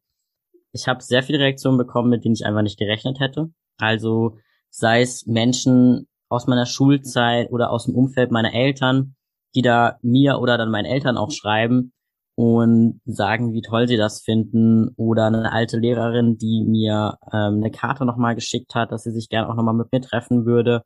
Ich 0.72 0.88
habe 0.88 1.04
sehr 1.04 1.22
viele 1.22 1.40
Reaktionen 1.40 1.78
bekommen, 1.78 2.10
mit 2.10 2.26
denen 2.26 2.36
ich 2.36 2.46
einfach 2.46 2.64
nicht 2.64 2.80
gerechnet 2.80 3.20
hätte. 3.20 3.52
Also 3.78 4.38
sei 4.70 5.02
es 5.02 5.28
Menschen 5.28 6.08
aus 6.30 6.48
meiner 6.48 6.66
Schulzeit 6.66 7.52
oder 7.52 7.72
aus 7.72 7.86
dem 7.86 7.96
Umfeld 7.96 8.32
meiner 8.32 8.54
Eltern, 8.54 9.16
die 9.56 9.62
da 9.62 9.98
mir 10.02 10.40
oder 10.40 10.58
dann 10.58 10.72
meinen 10.72 10.86
Eltern 10.86 11.18
auch 11.18 11.32
schreiben 11.32 11.94
und 12.36 13.00
sagen, 13.06 13.54
wie 13.54 13.62
toll 13.62 13.88
sie 13.88 13.98
das 13.98 14.22
finden. 14.22 14.90
Oder 14.96 15.28
eine 15.28 15.52
alte 15.52 15.78
Lehrerin, 15.78 16.38
die 16.38 16.64
mir 16.66 17.18
ähm, 17.32 17.58
eine 17.58 17.72
Karte 17.72 18.06
nochmal 18.06 18.36
geschickt 18.36 18.74
hat, 18.76 18.92
dass 18.92 19.04
sie 19.04 19.12
sich 19.12 19.30
gerne 19.30 19.50
auch 19.50 19.56
nochmal 19.56 19.76
mit 19.76 19.92
mir 19.92 20.02
treffen 20.02 20.46
würde. 20.46 20.84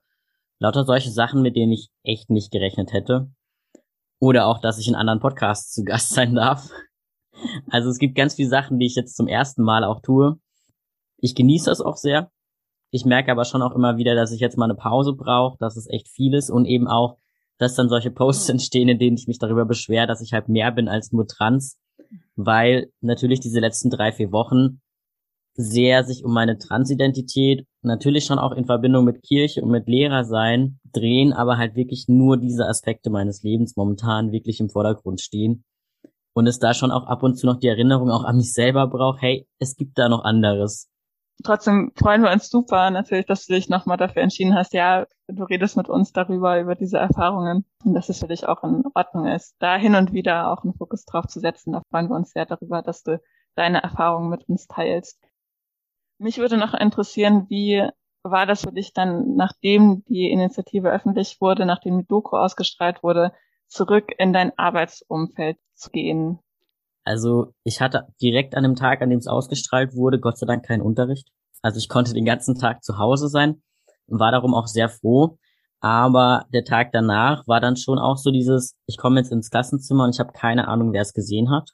Lauter 0.59 0.85
solche 0.85 1.11
Sachen, 1.11 1.41
mit 1.41 1.55
denen 1.55 1.71
ich 1.71 1.89
echt 2.03 2.29
nicht 2.29 2.51
gerechnet 2.51 2.91
hätte. 2.91 3.29
Oder 4.19 4.47
auch, 4.47 4.59
dass 4.59 4.79
ich 4.79 4.87
in 4.87 4.95
anderen 4.95 5.19
Podcasts 5.19 5.73
zu 5.73 5.83
Gast 5.83 6.09
sein 6.09 6.35
darf. 6.35 6.69
Also 7.69 7.89
es 7.89 7.99
gibt 7.99 8.15
ganz 8.15 8.33
viele 8.33 8.49
Sachen, 8.49 8.79
die 8.79 8.87
ich 8.87 8.95
jetzt 8.95 9.15
zum 9.15 9.27
ersten 9.27 9.61
Mal 9.61 9.83
auch 9.83 10.01
tue. 10.01 10.39
Ich 11.19 11.35
genieße 11.35 11.69
das 11.69 11.81
auch 11.81 11.95
sehr. 11.95 12.31
Ich 12.91 13.05
merke 13.05 13.31
aber 13.31 13.45
schon 13.45 13.61
auch 13.61 13.75
immer 13.75 13.97
wieder, 13.97 14.15
dass 14.15 14.31
ich 14.31 14.39
jetzt 14.39 14.57
mal 14.57 14.65
eine 14.65 14.75
Pause 14.75 15.13
brauche, 15.13 15.57
dass 15.59 15.75
es 15.75 15.89
echt 15.89 16.07
viel 16.07 16.33
ist 16.33 16.49
und 16.49 16.65
eben 16.65 16.87
auch, 16.87 17.17
dass 17.57 17.75
dann 17.75 17.89
solche 17.89 18.11
Posts 18.11 18.49
entstehen, 18.49 18.87
in 18.87 18.99
denen 18.99 19.17
ich 19.17 19.27
mich 19.27 19.39
darüber 19.39 19.65
beschwere, 19.65 20.07
dass 20.07 20.21
ich 20.21 20.33
halt 20.33 20.47
mehr 20.47 20.71
bin 20.71 20.87
als 20.87 21.11
nur 21.11 21.27
trans, 21.27 21.77
weil 22.35 22.91
natürlich 23.01 23.39
diese 23.39 23.59
letzten 23.59 23.89
drei, 23.89 24.11
vier 24.11 24.31
Wochen 24.31 24.81
sehr 25.55 26.03
sich 26.03 26.23
um 26.23 26.33
meine 26.33 26.59
Transidentität, 26.59 27.65
natürlich 27.81 28.25
schon 28.25 28.37
auch 28.37 28.51
in 28.51 28.65
Verbindung 28.65 29.05
mit 29.05 29.23
Kirche 29.23 29.63
und 29.63 29.71
mit 29.71 29.87
Lehrer 29.87 30.23
sein, 30.23 30.79
drehen, 30.93 31.33
aber 31.33 31.57
halt 31.57 31.75
wirklich 31.75 32.05
nur 32.07 32.37
diese 32.37 32.67
Aspekte 32.67 33.09
meines 33.09 33.41
Lebens 33.41 33.75
momentan 33.75 34.31
wirklich 34.31 34.59
im 34.59 34.69
Vordergrund 34.69 35.19
stehen. 35.19 35.63
Und 36.33 36.45
es 36.45 36.59
da 36.59 36.75
schon 36.75 36.91
auch 36.91 37.07
ab 37.07 37.23
und 37.23 37.35
zu 37.37 37.47
noch 37.47 37.57
die 37.57 37.67
Erinnerung 37.67 38.11
auch 38.11 38.23
an 38.23 38.37
mich 38.37 38.53
selber 38.53 38.85
braucht, 38.85 39.23
hey, 39.23 39.47
es 39.57 39.75
gibt 39.75 39.97
da 39.97 40.07
noch 40.07 40.23
anderes 40.23 40.87
trotzdem 41.43 41.91
freuen 41.95 42.23
wir 42.23 42.31
uns 42.31 42.49
super 42.49 42.89
natürlich, 42.89 43.25
dass 43.25 43.45
du 43.45 43.53
dich 43.53 43.69
nochmal 43.69 43.97
dafür 43.97 44.21
entschieden 44.21 44.55
hast, 44.55 44.73
ja, 44.73 45.05
du 45.27 45.43
redest 45.43 45.77
mit 45.77 45.89
uns 45.89 46.11
darüber, 46.11 46.59
über 46.59 46.75
diese 46.75 46.97
Erfahrungen 46.97 47.65
und 47.83 47.93
dass 47.93 48.09
es 48.09 48.19
für 48.19 48.27
dich 48.27 48.47
auch 48.47 48.63
in 48.63 48.83
Ordnung 48.93 49.27
ist, 49.27 49.55
da 49.59 49.75
hin 49.75 49.95
und 49.95 50.13
wieder 50.13 50.51
auch 50.51 50.63
einen 50.63 50.73
Fokus 50.73 51.05
drauf 51.05 51.27
zu 51.27 51.39
setzen. 51.39 51.73
Da 51.73 51.81
freuen 51.89 52.09
wir 52.09 52.15
uns 52.15 52.31
sehr 52.31 52.45
darüber, 52.45 52.81
dass 52.81 53.03
du 53.03 53.21
deine 53.55 53.83
Erfahrungen 53.83 54.29
mit 54.29 54.47
uns 54.49 54.67
teilst. 54.67 55.19
Mich 56.19 56.37
würde 56.37 56.57
noch 56.57 56.73
interessieren, 56.73 57.45
wie 57.49 57.87
war 58.23 58.45
das 58.45 58.61
für 58.61 58.71
dich 58.71 58.93
dann, 58.93 59.35
nachdem 59.35 60.03
die 60.05 60.29
Initiative 60.31 60.89
öffentlich 60.91 61.39
wurde, 61.39 61.65
nachdem 61.65 61.99
die 61.99 62.07
Doku 62.07 62.35
ausgestrahlt 62.35 63.03
wurde, 63.03 63.33
zurück 63.67 64.11
in 64.17 64.33
dein 64.33 64.57
Arbeitsumfeld 64.57 65.57
zu 65.75 65.91
gehen? 65.91 66.39
Also 67.07 67.53
ich 67.63 67.79
hatte 67.79 68.07
direkt 68.21 68.53
an 68.53 68.63
dem 68.63 68.75
Tag, 68.75 69.01
an 69.01 69.09
dem 69.09 69.19
es 69.19 69.27
ausgestrahlt 69.27 69.95
wurde, 69.95 70.19
Gott 70.19 70.37
sei 70.37 70.45
Dank 70.45 70.65
keinen 70.65 70.81
Unterricht. 70.81 71.29
Also 71.61 71.77
ich 71.77 71.87
konnte 71.87 72.13
den 72.13 72.25
ganzen 72.25 72.59
Tag 72.59 72.83
zu 72.83 72.97
Hause 72.97 73.29
sein 73.29 73.61
und 74.07 74.19
war 74.19 74.33
darum 74.33 74.53
auch 74.53 74.67
sehr 74.67 74.89
froh. 74.89 75.37
Aber 75.79 76.45
der 76.53 76.65
Tag 76.65 76.91
danach 76.91 77.47
war 77.47 77.61
dann 77.61 77.77
schon 77.77 77.97
auch 77.97 78.17
so 78.17 78.29
dieses, 78.29 78.75
ich 78.87 78.97
komme 78.97 79.21
jetzt 79.21 79.31
ins 79.31 79.49
Klassenzimmer 79.49 80.03
und 80.03 80.15
ich 80.15 80.19
habe 80.19 80.33
keine 80.33 80.67
Ahnung, 80.67 80.91
wer 80.91 81.01
es 81.01 81.13
gesehen 81.13 81.49
hat. 81.49 81.69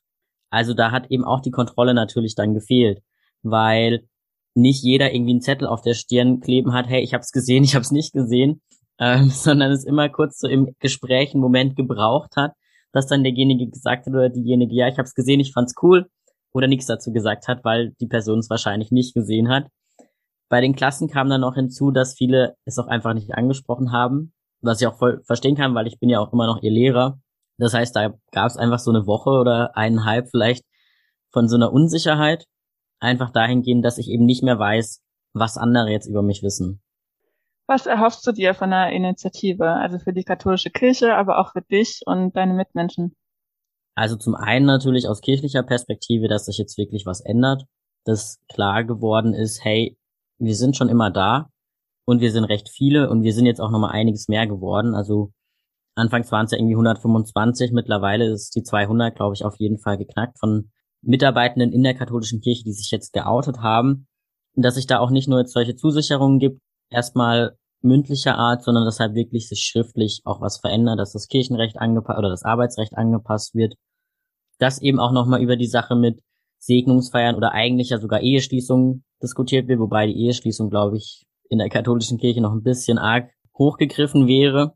Also 0.51 0.75
da 0.75 0.91
hat 0.91 1.09
eben 1.09 1.25
auch 1.25 1.41
die 1.41 1.51
Kontrolle 1.51 1.95
natürlich 1.95 2.35
dann 2.35 2.53
gefehlt, 2.53 3.01
weil 3.41 4.07
nicht 4.53 4.83
jeder 4.83 5.15
irgendwie 5.15 5.31
einen 5.31 5.41
Zettel 5.41 5.67
auf 5.67 5.81
der 5.81 5.95
Stirn 5.95 6.41
kleben 6.41 6.73
hat, 6.73 6.87
hey, 6.87 7.01
ich 7.01 7.15
habe 7.15 7.21
es 7.21 7.31
gesehen, 7.31 7.63
ich 7.63 7.73
habe 7.73 7.81
es 7.81 7.91
nicht 7.91 8.13
gesehen, 8.13 8.61
ähm, 8.99 9.29
sondern 9.29 9.71
es 9.71 9.83
immer 9.83 10.09
kurz 10.09 10.39
so 10.39 10.47
im 10.47 10.75
Gespräch 10.77 11.33
einen 11.33 11.41
Moment 11.41 11.75
gebraucht 11.75 12.35
hat, 12.35 12.51
dass 12.93 13.07
dann 13.07 13.23
derjenige 13.23 13.69
gesagt 13.69 14.05
hat 14.05 14.13
oder 14.13 14.29
diejenige, 14.29 14.73
ja, 14.73 14.88
ich 14.88 14.97
habe 14.97 15.07
es 15.07 15.15
gesehen, 15.15 15.39
ich 15.39 15.51
fand's 15.51 15.73
cool 15.81 16.07
oder 16.53 16.67
nichts 16.67 16.85
dazu 16.85 17.12
gesagt 17.12 17.47
hat, 17.47 17.65
weil 17.65 17.93
die 18.00 18.07
Person 18.07 18.39
es 18.39 18.50
wahrscheinlich 18.50 18.91
nicht 18.91 19.13
gesehen 19.13 19.50
hat. 19.50 19.67
Bei 20.50 20.62
den 20.62 20.75
Klassen 20.75 21.09
kam 21.09 21.29
dann 21.29 21.41
noch 21.41 21.55
hinzu, 21.55 21.89
dass 21.89 22.13
viele 22.13 22.55
es 22.65 22.77
auch 22.77 22.88
einfach 22.88 23.15
nicht 23.15 23.33
angesprochen 23.33 23.91
haben, 23.91 24.33
was 24.62 24.79
ich 24.79 24.88
auch 24.88 24.97
voll 24.97 25.23
verstehen 25.25 25.55
kann, 25.55 25.73
weil 25.73 25.88
ich 25.88 26.00
bin 26.00 26.09
ja 26.09 26.19
auch 26.19 26.31
immer 26.31 26.45
noch 26.45 26.62
ihr 26.62 26.71
Lehrer. 26.71 27.19
Das 27.57 27.73
heißt, 27.73 27.95
da 27.95 28.13
gab 28.31 28.47
es 28.47 28.57
einfach 28.57 28.79
so 28.79 28.91
eine 28.91 29.07
Woche 29.07 29.31
oder 29.31 29.75
eineinhalb 29.75 30.29
vielleicht 30.29 30.63
von 31.31 31.50
so 31.50 31.55
einer 31.55 31.73
Unsicherheit, 31.73 32.45
einfach 33.00 33.31
dahingehend, 33.31 33.83
dass 33.83 33.97
ich 33.97 34.09
eben 34.09 34.25
nicht 34.25 34.43
mehr 34.43 34.59
weiß, 34.59 35.01
was 35.33 35.57
andere 35.57 35.89
jetzt 35.89 36.05
über 36.05 36.21
mich 36.21 36.43
wissen. 36.43 36.82
Was 37.67 37.86
erhoffst 37.86 38.25
du 38.27 38.32
dir 38.32 38.53
von 38.53 38.72
der 38.72 38.91
Initiative? 38.91 39.65
Also 39.65 40.00
für 40.00 40.13
die 40.13 40.24
katholische 40.24 40.70
Kirche, 40.70 41.15
aber 41.15 41.39
auch 41.39 41.53
für 41.53 41.62
dich 41.62 42.01
und 42.05 42.36
deine 42.36 42.53
Mitmenschen? 42.53 43.15
Also 43.96 44.15
zum 44.15 44.36
einen 44.36 44.65
natürlich 44.65 45.08
aus 45.08 45.22
kirchlicher 45.22 45.63
Perspektive, 45.63 46.27
dass 46.27 46.46
sich 46.46 46.58
jetzt 46.58 46.77
wirklich 46.77 47.05
was 47.05 47.22
ändert, 47.22 47.65
dass 48.05 48.39
klar 48.51 48.84
geworden 48.84 49.34
ist, 49.34 49.63
hey, 49.63 49.98
wir 50.39 50.55
sind 50.55 50.75
schon 50.75 50.89
immer 50.89 51.12
da 51.12 51.50
und 52.05 52.20
wir 52.20 52.32
sind 52.32 52.46
recht 52.46 52.70
viele 52.70 53.10
und 53.10 53.24
wir 53.24 53.34
sind 53.34 53.46
jetzt 53.46 53.62
auch 53.62 53.72
nochmal 53.72 53.91
einiges 53.91 54.27
mehr 54.27 54.48
geworden. 54.48 54.96
Also 54.96 55.32
anfangs 55.96 56.32
waren 56.32 56.46
es 56.46 56.51
ja 56.51 56.58
irgendwie 56.58 56.75
125, 56.75 57.72
mittlerweile 57.72 58.25
ist 58.25 58.55
die 58.55 58.63
200, 58.63 59.15
glaube 59.15 59.36
ich, 59.36 59.46
auf 59.46 59.55
jeden 59.58 59.77
Fall 59.77 59.98
geknackt 59.98 60.39
von 60.39 60.72
Mitarbeitenden 61.01 61.72
in 61.72 61.84
der 61.84 61.93
katholischen 61.93 62.41
Kirche, 62.41 62.63
die 62.63 62.74
sich 62.74 62.89
jetzt 62.91 63.13
geoutet 63.13 63.60
haben. 63.60 64.08
Und 64.55 64.63
dass 64.63 64.75
sich 64.75 64.88
da 64.88 65.00
auch 65.00 65.12
nicht 65.12 65.27
nur 65.27 65.39
jetzt 65.39 65.53
solche 65.53 65.75
Zusicherungen 65.75 66.39
gibt, 66.39 66.62
erstmal 66.93 67.57
mündlicher 67.81 68.38
Art, 68.38 68.63
sondern 68.63 68.85
dass 68.85 69.00
halt 69.00 69.13
wirklich 69.13 69.50
sich 69.50 69.62
schriftlich 69.62 70.21
auch 70.23 70.41
was 70.41 70.59
verändert, 70.59 71.00
dass 71.00 71.12
das 71.12 71.27
Kirchenrecht 71.27 71.77
angepasst 71.77 72.17
oder 72.17 72.29
das 72.29 72.43
Arbeitsrecht 72.43 72.97
angepasst 72.97 73.55
wird. 73.55 73.75
Dass 74.57 74.81
eben 74.81 75.00
auch 75.00 75.12
nochmal 75.12 75.41
über 75.41 75.57
die 75.57 75.67
Sache 75.67 75.95
mit 75.95 76.21
Segnungsfeiern 76.59 77.35
oder 77.35 77.51
eigentlich 77.51 77.89
ja 77.89 77.97
sogar 77.97 78.21
Eheschließungen 78.21 79.03
diskutiert 79.21 79.67
wird, 79.67 79.79
wobei 79.79 80.07
die 80.07 80.17
Eheschließung, 80.17 80.69
glaube 80.69 80.97
ich, 80.97 81.25
in 81.50 81.59
der 81.59 81.69
katholischen 81.69 82.17
Kirche 82.17 82.41
noch 82.41 82.53
ein 82.53 82.63
bisschen 82.63 82.97
arg 82.97 83.29
hochgegriffen 83.57 84.27
wäre. 84.27 84.73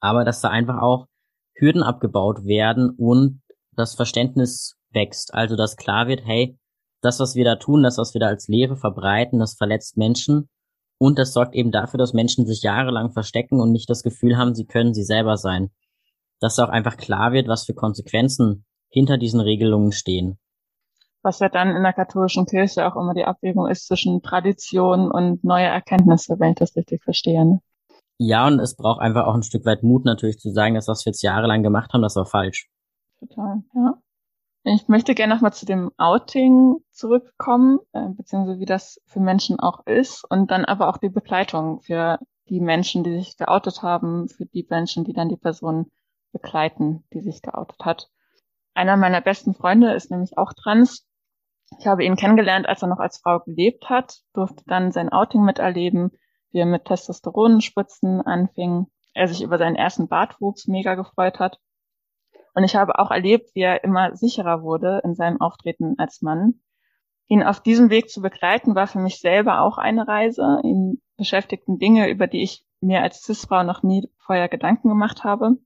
Aber 0.00 0.24
dass 0.24 0.40
da 0.40 0.48
einfach 0.48 0.80
auch 0.80 1.06
Hürden 1.54 1.82
abgebaut 1.82 2.44
werden 2.44 2.90
und 2.90 3.42
das 3.72 3.94
Verständnis 3.94 4.76
wächst. 4.90 5.34
Also 5.34 5.56
dass 5.56 5.76
klar 5.76 6.06
wird, 6.06 6.24
hey, 6.24 6.56
das, 7.00 7.18
was 7.18 7.34
wir 7.34 7.44
da 7.44 7.56
tun, 7.56 7.82
das, 7.82 7.98
was 7.98 8.14
wir 8.14 8.20
da 8.20 8.28
als 8.28 8.46
Lehre 8.46 8.76
verbreiten, 8.76 9.40
das 9.40 9.54
verletzt 9.54 9.96
Menschen 9.96 10.48
und 11.02 11.18
das 11.18 11.32
sorgt 11.32 11.56
eben 11.56 11.72
dafür, 11.72 11.98
dass 11.98 12.12
Menschen 12.12 12.46
sich 12.46 12.62
jahrelang 12.62 13.10
verstecken 13.10 13.60
und 13.60 13.72
nicht 13.72 13.90
das 13.90 14.04
Gefühl 14.04 14.36
haben, 14.36 14.54
sie 14.54 14.66
können 14.66 14.94
sie 14.94 15.02
selber 15.02 15.36
sein. 15.36 15.72
Dass 16.38 16.60
auch 16.60 16.68
einfach 16.68 16.96
klar 16.96 17.32
wird, 17.32 17.48
was 17.48 17.64
für 17.64 17.74
Konsequenzen 17.74 18.64
hinter 18.88 19.18
diesen 19.18 19.40
Regelungen 19.40 19.90
stehen. 19.90 20.38
Was 21.22 21.40
ja 21.40 21.48
dann 21.48 21.74
in 21.74 21.82
der 21.82 21.92
katholischen 21.92 22.46
Kirche 22.46 22.86
auch 22.86 22.94
immer 22.94 23.14
die 23.14 23.24
Abwägung 23.24 23.66
ist 23.66 23.88
zwischen 23.88 24.22
Tradition 24.22 25.10
und 25.10 25.42
neue 25.42 25.66
Erkenntnisse, 25.66 26.38
wenn 26.38 26.50
ich 26.50 26.58
das 26.58 26.76
richtig 26.76 27.02
verstehe. 27.02 27.44
Ne? 27.46 27.60
Ja, 28.18 28.46
und 28.46 28.60
es 28.60 28.76
braucht 28.76 29.00
einfach 29.00 29.26
auch 29.26 29.34
ein 29.34 29.42
Stück 29.42 29.66
weit 29.66 29.82
Mut 29.82 30.04
natürlich 30.04 30.38
zu 30.38 30.52
sagen, 30.52 30.76
dass 30.76 30.86
was 30.86 31.04
wir 31.04 31.10
jetzt 31.10 31.22
jahrelang 31.22 31.64
gemacht 31.64 31.92
haben, 31.92 32.02
das 32.02 32.14
war 32.14 32.26
falsch. 32.26 32.68
Total, 33.18 33.60
ja. 33.74 33.94
Ich 34.64 34.86
möchte 34.86 35.16
gerne 35.16 35.34
nochmal 35.34 35.52
zu 35.52 35.66
dem 35.66 35.90
Outing 35.98 36.76
zurückkommen, 36.92 37.80
äh, 37.92 38.08
beziehungsweise 38.10 38.60
wie 38.60 38.64
das 38.64 39.00
für 39.06 39.18
Menschen 39.18 39.58
auch 39.58 39.84
ist 39.86 40.24
und 40.30 40.52
dann 40.52 40.64
aber 40.64 40.88
auch 40.88 40.98
die 40.98 41.08
Begleitung 41.08 41.80
für 41.80 42.20
die 42.48 42.60
Menschen, 42.60 43.02
die 43.02 43.16
sich 43.18 43.36
geoutet 43.36 43.82
haben, 43.82 44.28
für 44.28 44.46
die 44.46 44.64
Menschen, 44.70 45.02
die 45.02 45.14
dann 45.14 45.28
die 45.28 45.36
Person 45.36 45.90
begleiten, 46.30 47.02
die 47.12 47.20
sich 47.22 47.42
geoutet 47.42 47.84
hat. 47.84 48.08
Einer 48.72 48.96
meiner 48.96 49.20
besten 49.20 49.52
Freunde 49.52 49.94
ist 49.94 50.12
nämlich 50.12 50.38
auch 50.38 50.52
trans. 50.52 51.08
Ich 51.80 51.88
habe 51.88 52.04
ihn 52.04 52.14
kennengelernt, 52.14 52.68
als 52.68 52.82
er 52.82 52.88
noch 52.88 53.00
als 53.00 53.18
Frau 53.18 53.40
gelebt 53.40 53.90
hat, 53.90 54.20
durfte 54.32 54.62
dann 54.68 54.92
sein 54.92 55.08
Outing 55.08 55.42
miterleben, 55.42 56.12
wie 56.52 56.58
er 56.60 56.66
mit 56.66 56.84
Testosteronspritzen 56.84 58.20
anfing, 58.20 58.86
er 59.12 59.26
sich 59.26 59.42
über 59.42 59.58
seinen 59.58 59.76
ersten 59.76 60.06
Bartwuchs 60.06 60.68
mega 60.68 60.94
gefreut 60.94 61.40
hat 61.40 61.58
und 62.54 62.64
ich 62.64 62.76
habe 62.76 62.98
auch 62.98 63.10
erlebt, 63.10 63.54
wie 63.54 63.62
er 63.62 63.84
immer 63.84 64.14
sicherer 64.14 64.62
wurde 64.62 65.00
in 65.04 65.14
seinem 65.14 65.40
Auftreten 65.40 65.94
als 65.98 66.22
Mann. 66.22 66.60
Ihn 67.28 67.42
auf 67.42 67.60
diesem 67.60 67.88
Weg 67.88 68.10
zu 68.10 68.20
begleiten, 68.20 68.74
war 68.74 68.86
für 68.86 68.98
mich 68.98 69.20
selber 69.20 69.60
auch 69.62 69.78
eine 69.78 70.06
Reise. 70.06 70.60
Ihn 70.62 71.00
beschäftigten 71.16 71.78
Dinge, 71.78 72.10
über 72.10 72.26
die 72.26 72.42
ich 72.42 72.66
mir 72.80 73.00
als 73.00 73.22
Cis-Frau 73.22 73.62
noch 73.62 73.82
nie 73.82 74.10
vorher 74.18 74.48
Gedanken 74.48 74.88
gemacht 74.88 75.24
habe. 75.24 75.56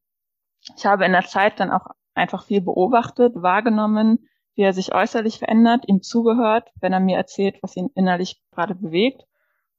Ich 0.77 0.87
habe 0.87 1.05
in 1.05 1.13
der 1.13 1.25
Zeit 1.25 1.59
dann 1.59 1.71
auch 1.71 1.89
einfach 2.15 2.45
viel 2.45 2.61
beobachtet, 2.61 3.35
wahrgenommen, 3.35 4.29
wie 4.55 4.63
er 4.63 4.73
sich 4.73 4.95
äußerlich 4.95 5.39
verändert, 5.39 5.85
ihm 5.87 6.03
zugehört, 6.03 6.71
wenn 6.81 6.93
er 6.93 7.01
mir 7.01 7.17
erzählt, 7.17 7.59
was 7.63 7.77
ihn 7.77 7.91
innerlich 7.95 8.43
gerade 8.53 8.75
bewegt 8.75 9.27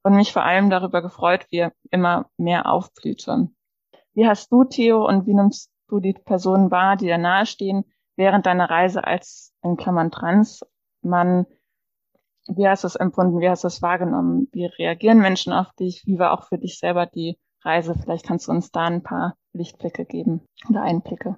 und 0.03 0.15
mich 0.15 0.33
vor 0.33 0.43
allem 0.43 0.69
darüber 0.69 1.01
gefreut, 1.01 1.47
wie 1.49 1.57
er 1.57 1.73
immer 1.89 2.29
mehr 2.37 2.69
aufblühte. 2.69 3.49
Wie 4.13 4.27
hast 4.27 4.51
du, 4.51 4.63
Theo, 4.63 5.07
und 5.07 5.25
wie 5.25 5.33
nimmst 5.33 5.71
du 5.87 5.99
die 5.99 6.13
Personen 6.13 6.71
wahr, 6.71 6.97
die 6.97 7.05
dir 7.05 7.17
nahestehen, 7.17 7.85
während 8.15 8.45
deiner 8.45 8.69
Reise 8.69 9.03
als, 9.03 9.53
in 9.63 9.77
Klammern 9.77 10.11
trans, 10.11 10.61
Mann, 11.01 11.45
wie 12.47 12.67
hast 12.67 12.83
du 12.83 12.87
es 12.87 12.95
empfunden, 12.95 13.39
wie 13.39 13.49
hast 13.49 13.63
du 13.63 13.67
es 13.67 13.81
wahrgenommen, 13.81 14.47
wie 14.51 14.65
reagieren 14.65 15.19
Menschen 15.19 15.53
auf 15.53 15.71
dich, 15.73 16.03
wie 16.05 16.17
war 16.17 16.31
auch 16.33 16.47
für 16.47 16.57
dich 16.57 16.79
selber 16.79 17.05
die 17.05 17.37
Reise, 17.63 17.95
vielleicht 17.95 18.25
kannst 18.25 18.47
du 18.47 18.51
uns 18.51 18.71
da 18.71 18.85
ein 18.85 19.03
paar 19.03 19.35
Lichtblicke 19.53 20.05
geben 20.05 20.41
oder 20.69 20.81
Einblicke. 20.83 21.37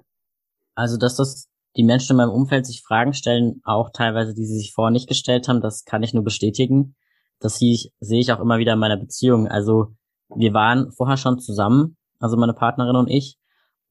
Also, 0.76 0.98
dass 0.98 1.16
das 1.16 1.50
die 1.76 1.84
Menschen 1.84 2.14
in 2.14 2.18
meinem 2.18 2.32
Umfeld 2.32 2.66
sich 2.66 2.82
Fragen 2.82 3.14
stellen, 3.14 3.62
auch 3.64 3.90
teilweise, 3.92 4.34
die 4.34 4.46
sie 4.46 4.58
sich 4.58 4.74
vorher 4.74 4.92
nicht 4.92 5.08
gestellt 5.08 5.48
haben, 5.48 5.62
das 5.62 5.86
kann 5.86 6.04
ich 6.04 6.14
nur 6.14 6.24
bestätigen. 6.24 6.96
Das 7.40 7.58
sehe 7.58 7.92
ich 8.00 8.34
auch 8.34 8.40
immer 8.40 8.58
wieder 8.58 8.74
in 8.74 8.80
meiner 8.80 8.98
Beziehung. 8.98 9.48
Also 9.48 9.94
wir 10.36 10.54
waren 10.54 10.92
vorher 10.92 11.18
schon 11.18 11.40
zusammen, 11.40 11.98
also 12.20 12.38
meine 12.38 12.54
Partnerin 12.54 12.96
und 12.96 13.08
ich, 13.10 13.38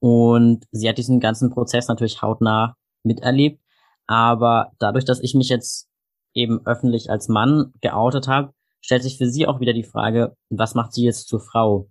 und 0.00 0.64
sie 0.70 0.88
hat 0.88 0.98
diesen 0.98 1.20
ganzen 1.20 1.50
Prozess 1.50 1.88
natürlich 1.88 2.22
hautnah 2.22 2.76
miterlebt. 3.02 3.60
Aber 4.06 4.72
dadurch, 4.78 5.04
dass 5.04 5.20
ich 5.20 5.34
mich 5.34 5.48
jetzt 5.48 5.88
eben 6.34 6.64
öffentlich 6.66 7.10
als 7.10 7.28
Mann 7.28 7.72
geoutet 7.80 8.28
habe, 8.28 8.52
stellt 8.80 9.02
sich 9.02 9.18
für 9.18 9.28
sie 9.28 9.46
auch 9.46 9.60
wieder 9.60 9.72
die 9.72 9.84
Frage, 9.84 10.36
was 10.50 10.74
macht 10.74 10.92
sie 10.92 11.04
jetzt 11.04 11.28
zur 11.28 11.40
Frau? 11.40 11.90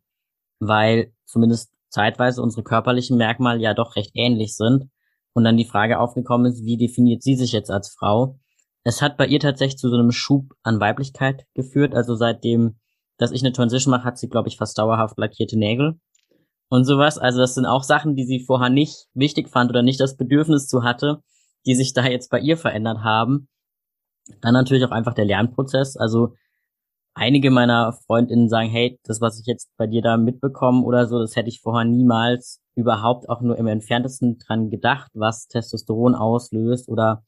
Weil 0.59 1.13
zumindest 1.25 1.71
zeitweise 1.89 2.41
unsere 2.41 2.63
körperlichen 2.63 3.17
Merkmale 3.17 3.59
ja 3.59 3.73
doch 3.73 3.95
recht 3.95 4.11
ähnlich 4.13 4.55
sind 4.55 4.89
und 5.33 5.43
dann 5.43 5.57
die 5.57 5.65
Frage 5.65 5.99
aufgekommen 5.99 6.51
ist, 6.51 6.63
wie 6.65 6.77
definiert 6.77 7.23
sie 7.23 7.35
sich 7.35 7.51
jetzt 7.51 7.69
als 7.69 7.89
Frau? 7.89 8.39
Es 8.83 9.01
hat 9.01 9.17
bei 9.17 9.27
ihr 9.27 9.39
tatsächlich 9.39 9.77
zu 9.77 9.89
so 9.89 9.95
einem 9.95 10.11
Schub 10.11 10.53
an 10.63 10.79
Weiblichkeit 10.79 11.45
geführt. 11.53 11.93
Also 11.93 12.15
seitdem, 12.15 12.79
dass 13.17 13.31
ich 13.31 13.41
eine 13.41 13.51
Transition 13.51 13.91
mache, 13.91 14.05
hat 14.05 14.17
sie, 14.17 14.29
glaube 14.29 14.47
ich, 14.47 14.57
fast 14.57 14.77
dauerhaft 14.77 15.17
lackierte 15.17 15.57
Nägel 15.57 15.99
und 16.69 16.86
sowas. 16.86 17.17
Also 17.17 17.39
das 17.39 17.55
sind 17.55 17.65
auch 17.65 17.83
Sachen, 17.83 18.15
die 18.15 18.25
sie 18.25 18.39
vorher 18.39 18.69
nicht 18.69 19.07
wichtig 19.13 19.50
fand 19.50 19.69
oder 19.69 19.83
nicht 19.83 20.00
das 20.00 20.17
Bedürfnis 20.17 20.67
zu 20.67 20.83
hatte, 20.83 21.21
die 21.65 21.75
sich 21.75 21.93
da 21.93 22.05
jetzt 22.05 22.29
bei 22.29 22.39
ihr 22.39 22.57
verändert 22.57 23.00
haben. 23.03 23.47
Dann 24.41 24.53
natürlich 24.53 24.86
auch 24.86 24.91
einfach 24.91 25.13
der 25.13 25.25
Lernprozess. 25.25 25.97
Also 25.97 26.33
einige 27.13 27.51
meiner 27.51 27.93
Freundinnen 28.05 28.50
sagen, 28.50 28.69
hey, 28.69 29.00
das, 29.03 29.21
was 29.21 29.39
ich 29.39 29.45
jetzt 29.45 29.69
bei 29.77 29.88
dir 29.88 30.01
da 30.01 30.17
mitbekommen 30.17 30.83
oder 30.83 31.07
so, 31.07 31.19
das 31.19 31.36
hätte 31.36 31.50
ich 31.50 31.62
vorher 31.62 31.86
niemals 31.86 32.62
überhaupt 32.75 33.27
auch 33.29 33.41
nur 33.41 33.57
im 33.57 33.67
entferntesten 33.67 34.38
dran 34.38 34.69
gedacht, 34.69 35.12
was 35.13 35.47
Testosteron 35.47 36.15
auslöst 36.15 36.88
oder 36.89 37.24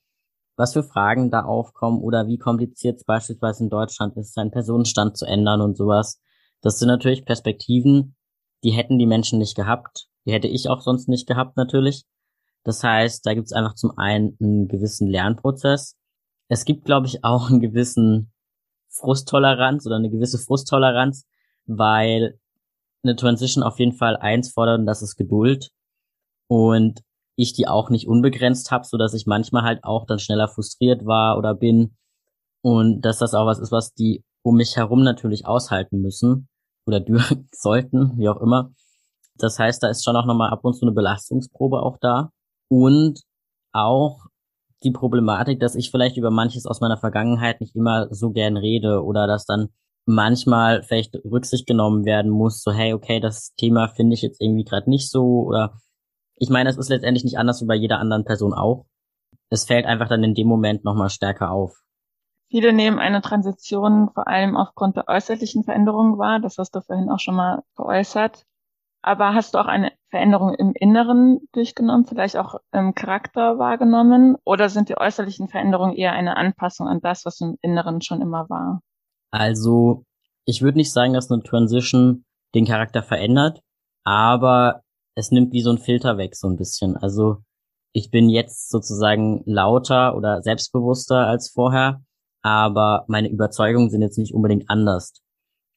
was 0.55 0.73
für 0.73 0.83
Fragen 0.83 1.31
da 1.31 1.43
aufkommen 1.43 2.01
oder 2.01 2.27
wie 2.27 2.37
kompliziert 2.37 2.97
es 2.97 3.05
beispielsweise 3.05 3.63
in 3.63 3.69
Deutschland 3.69 4.15
ist, 4.17 4.33
seinen 4.33 4.51
Personenstand 4.51 5.17
zu 5.17 5.25
ändern 5.25 5.61
und 5.61 5.77
sowas. 5.77 6.21
Das 6.61 6.77
sind 6.77 6.89
natürlich 6.89 7.25
Perspektiven, 7.25 8.15
die 8.63 8.71
hätten 8.71 8.99
die 8.99 9.05
Menschen 9.05 9.39
nicht 9.39 9.55
gehabt. 9.55 10.07
Die 10.25 10.31
hätte 10.31 10.47
ich 10.47 10.69
auch 10.69 10.81
sonst 10.81 11.07
nicht 11.07 11.27
gehabt 11.27 11.57
natürlich. 11.57 12.05
Das 12.63 12.83
heißt, 12.83 13.25
da 13.25 13.33
gibt 13.33 13.47
es 13.47 13.53
einfach 13.53 13.75
zum 13.75 13.97
einen 13.97 14.37
einen 14.39 14.67
gewissen 14.67 15.07
Lernprozess. 15.07 15.95
Es 16.49 16.65
gibt, 16.65 16.85
glaube 16.85 17.07
ich, 17.07 17.23
auch 17.23 17.49
einen 17.49 17.61
gewissen 17.61 18.31
Frusttoleranz 18.89 19.85
oder 19.85 19.95
eine 19.95 20.09
gewisse 20.09 20.37
Frusttoleranz, 20.37 21.25
weil 21.65 22.39
eine 23.03 23.15
Transition 23.15 23.63
auf 23.63 23.79
jeden 23.79 23.93
Fall 23.93 24.17
eins 24.17 24.51
fordert, 24.51 24.79
und 24.79 24.85
das 24.85 25.01
ist 25.01 25.15
Geduld. 25.15 25.71
Und 26.47 27.01
ich 27.35 27.53
die 27.53 27.67
auch 27.67 27.89
nicht 27.89 28.07
unbegrenzt 28.07 28.71
habe, 28.71 28.85
so 28.85 28.97
dass 28.97 29.13
ich 29.13 29.25
manchmal 29.25 29.63
halt 29.63 29.83
auch 29.83 30.05
dann 30.05 30.19
schneller 30.19 30.49
frustriert 30.49 31.05
war 31.05 31.37
oder 31.37 31.55
bin. 31.55 31.95
Und 32.61 33.01
dass 33.01 33.19
das 33.19 33.33
auch 33.33 33.45
was 33.45 33.59
ist, 33.59 33.71
was 33.71 33.93
die 33.93 34.25
um 34.41 34.55
mich 34.55 34.75
herum 34.75 35.03
natürlich 35.03 35.45
aushalten 35.45 36.01
müssen 36.01 36.49
oder 36.89 36.99
dürfen, 36.99 37.47
sollten, 37.53 38.17
wie 38.17 38.29
auch 38.29 38.41
immer. 38.41 38.71
Das 39.35 39.57
heißt, 39.57 39.81
da 39.81 39.87
ist 39.87 40.03
schon 40.03 40.15
auch 40.15 40.25
nochmal 40.25 40.49
ab 40.51 40.65
und 40.65 40.73
zu 40.73 40.85
eine 40.85 40.91
Belastungsprobe 40.91 41.81
auch 41.81 41.97
da. 42.01 42.31
Und 42.67 43.21
auch 43.71 44.25
die 44.83 44.91
Problematik, 44.91 45.59
dass 45.59 45.75
ich 45.75 45.91
vielleicht 45.91 46.17
über 46.17 46.31
manches 46.31 46.65
aus 46.65 46.81
meiner 46.81 46.97
Vergangenheit 46.97 47.61
nicht 47.61 47.75
immer 47.75 48.13
so 48.13 48.31
gern 48.31 48.57
rede 48.57 49.03
oder 49.03 49.27
dass 49.27 49.45
dann 49.45 49.69
manchmal 50.05 50.83
vielleicht 50.83 51.15
Rücksicht 51.23 51.67
genommen 51.67 52.05
werden 52.05 52.31
muss, 52.31 52.63
so 52.63 52.71
hey, 52.71 52.93
okay, 52.93 53.19
das 53.19 53.53
Thema 53.55 53.89
finde 53.89 54.15
ich 54.15 54.21
jetzt 54.21 54.41
irgendwie 54.41 54.63
gerade 54.63 54.89
nicht 54.89 55.09
so 55.09 55.43
oder 55.43 55.79
ich 56.35 56.49
meine, 56.49 56.69
es 56.69 56.77
ist 56.77 56.89
letztendlich 56.89 57.25
nicht 57.25 57.37
anders 57.37 57.61
wie 57.61 57.65
bei 57.65 57.75
jeder 57.75 57.99
anderen 57.99 58.23
Person 58.23 58.53
auch. 58.53 58.85
Es 59.49 59.65
fällt 59.65 59.85
einfach 59.85 60.07
dann 60.07 60.23
in 60.23 60.33
dem 60.33 60.47
Moment 60.47 60.85
nochmal 60.85 61.09
stärker 61.09 61.51
auf. 61.51 61.77
Viele 62.49 62.73
nehmen 62.73 62.99
eine 62.99 63.21
Transition 63.21 64.09
vor 64.13 64.27
allem 64.27 64.57
aufgrund 64.57 64.95
der 64.97 65.07
äußerlichen 65.07 65.63
Veränderungen 65.63 66.17
wahr. 66.17 66.39
Das 66.39 66.57
hast 66.57 66.75
du 66.75 66.81
vorhin 66.81 67.09
auch 67.09 67.19
schon 67.19 67.35
mal 67.35 67.63
geäußert. 67.75 68.45
Aber 69.01 69.33
hast 69.33 69.53
du 69.53 69.59
auch 69.59 69.67
eine 69.67 69.91
Veränderung 70.09 70.53
im 70.55 70.73
Inneren 70.73 71.39
durchgenommen, 71.53 72.05
vielleicht 72.05 72.35
auch 72.37 72.55
im 72.71 72.95
Charakter 72.95 73.59
wahrgenommen? 73.59 74.35
Oder 74.43 74.69
sind 74.69 74.89
die 74.89 74.97
äußerlichen 74.97 75.47
Veränderungen 75.47 75.95
eher 75.95 76.13
eine 76.13 76.37
Anpassung 76.37 76.87
an 76.87 76.99
das, 77.01 77.23
was 77.25 77.39
im 77.39 77.57
Inneren 77.61 78.01
schon 78.01 78.21
immer 78.21 78.49
war? 78.49 78.81
Also, 79.31 80.03
ich 80.45 80.61
würde 80.61 80.79
nicht 80.79 80.91
sagen, 80.91 81.13
dass 81.13 81.31
eine 81.31 81.43
Transition 81.43 82.25
den 82.55 82.65
Charakter 82.65 83.03
verändert, 83.03 83.61
aber 84.03 84.81
es 85.15 85.31
nimmt 85.31 85.53
wie 85.53 85.61
so 85.61 85.69
ein 85.69 85.77
Filter 85.77 86.17
weg, 86.17 86.35
so 86.35 86.47
ein 86.47 86.57
bisschen. 86.57 86.97
Also 86.97 87.43
ich 87.93 88.09
bin 88.09 88.29
jetzt 88.29 88.69
sozusagen 88.69 89.43
lauter 89.45 90.15
oder 90.15 90.41
selbstbewusster 90.41 91.27
als 91.27 91.49
vorher, 91.49 92.01
aber 92.41 93.05
meine 93.07 93.29
Überzeugungen 93.29 93.89
sind 93.89 94.01
jetzt 94.01 94.17
nicht 94.17 94.33
unbedingt 94.33 94.69
anders. 94.69 95.13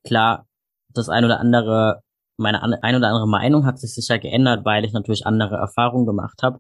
Klar, 0.05 0.47
das 0.91 1.09
ein 1.09 1.25
oder 1.25 1.41
andere, 1.41 2.03
meine 2.37 2.63
ein 2.63 2.97
oder 2.97 3.09
andere 3.09 3.29
Meinung 3.29 3.67
hat 3.67 3.79
sich 3.79 3.95
sicher 3.95 4.19
geändert, 4.19 4.65
weil 4.65 4.85
ich 4.85 4.93
natürlich 4.93 5.27
andere 5.27 5.57
Erfahrungen 5.57 6.07
gemacht 6.07 6.43
habe. 6.43 6.59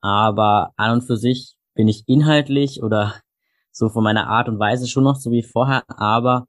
Aber 0.00 0.72
an 0.76 0.92
und 0.92 1.02
für 1.02 1.16
sich 1.16 1.56
bin 1.74 1.88
ich 1.88 2.04
inhaltlich 2.06 2.82
oder 2.82 3.14
so 3.72 3.88
von 3.88 4.04
meiner 4.04 4.28
Art 4.28 4.48
und 4.48 4.58
Weise 4.58 4.86
schon 4.86 5.04
noch 5.04 5.16
so 5.16 5.30
wie 5.30 5.42
vorher, 5.42 5.84
aber 5.88 6.46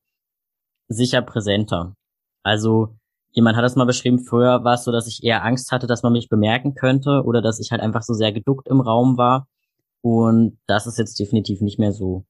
sicher 0.87 1.21
präsenter. 1.21 1.95
Also 2.43 2.95
jemand 3.31 3.55
hat 3.57 3.63
das 3.63 3.75
mal 3.75 3.85
beschrieben, 3.85 4.19
früher 4.19 4.63
war 4.63 4.75
es 4.75 4.83
so, 4.83 4.91
dass 4.91 5.07
ich 5.07 5.23
eher 5.23 5.43
Angst 5.43 5.71
hatte, 5.71 5.87
dass 5.87 6.03
man 6.03 6.13
mich 6.13 6.29
bemerken 6.29 6.75
könnte 6.75 7.23
oder 7.25 7.41
dass 7.41 7.59
ich 7.59 7.71
halt 7.71 7.81
einfach 7.81 8.03
so 8.03 8.13
sehr 8.13 8.33
geduckt 8.33 8.67
im 8.67 8.81
Raum 8.81 9.17
war. 9.17 9.47
Und 10.01 10.59
das 10.67 10.85
ist 10.85 10.97
jetzt 10.97 11.19
definitiv 11.19 11.61
nicht 11.61 11.79
mehr 11.79 11.93
so. 11.93 12.25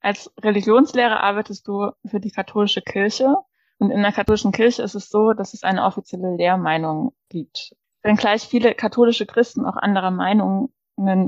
Als 0.00 0.32
Religionslehrer 0.40 1.22
arbeitest 1.22 1.68
du 1.68 1.90
für 2.06 2.20
die 2.20 2.30
katholische 2.30 2.82
Kirche. 2.82 3.36
Und 3.78 3.90
in 3.90 4.02
der 4.02 4.12
katholischen 4.12 4.52
Kirche 4.52 4.82
ist 4.82 4.94
es 4.94 5.08
so, 5.08 5.32
dass 5.32 5.54
es 5.54 5.62
eine 5.62 5.84
offizielle 5.84 6.36
Lehrmeinung 6.36 7.14
gibt. 7.28 7.74
Wenngleich 8.02 8.42
viele 8.42 8.74
katholische 8.74 9.26
Christen 9.26 9.64
auch 9.64 9.76
anderer 9.76 10.10
Meinungen 10.10 10.70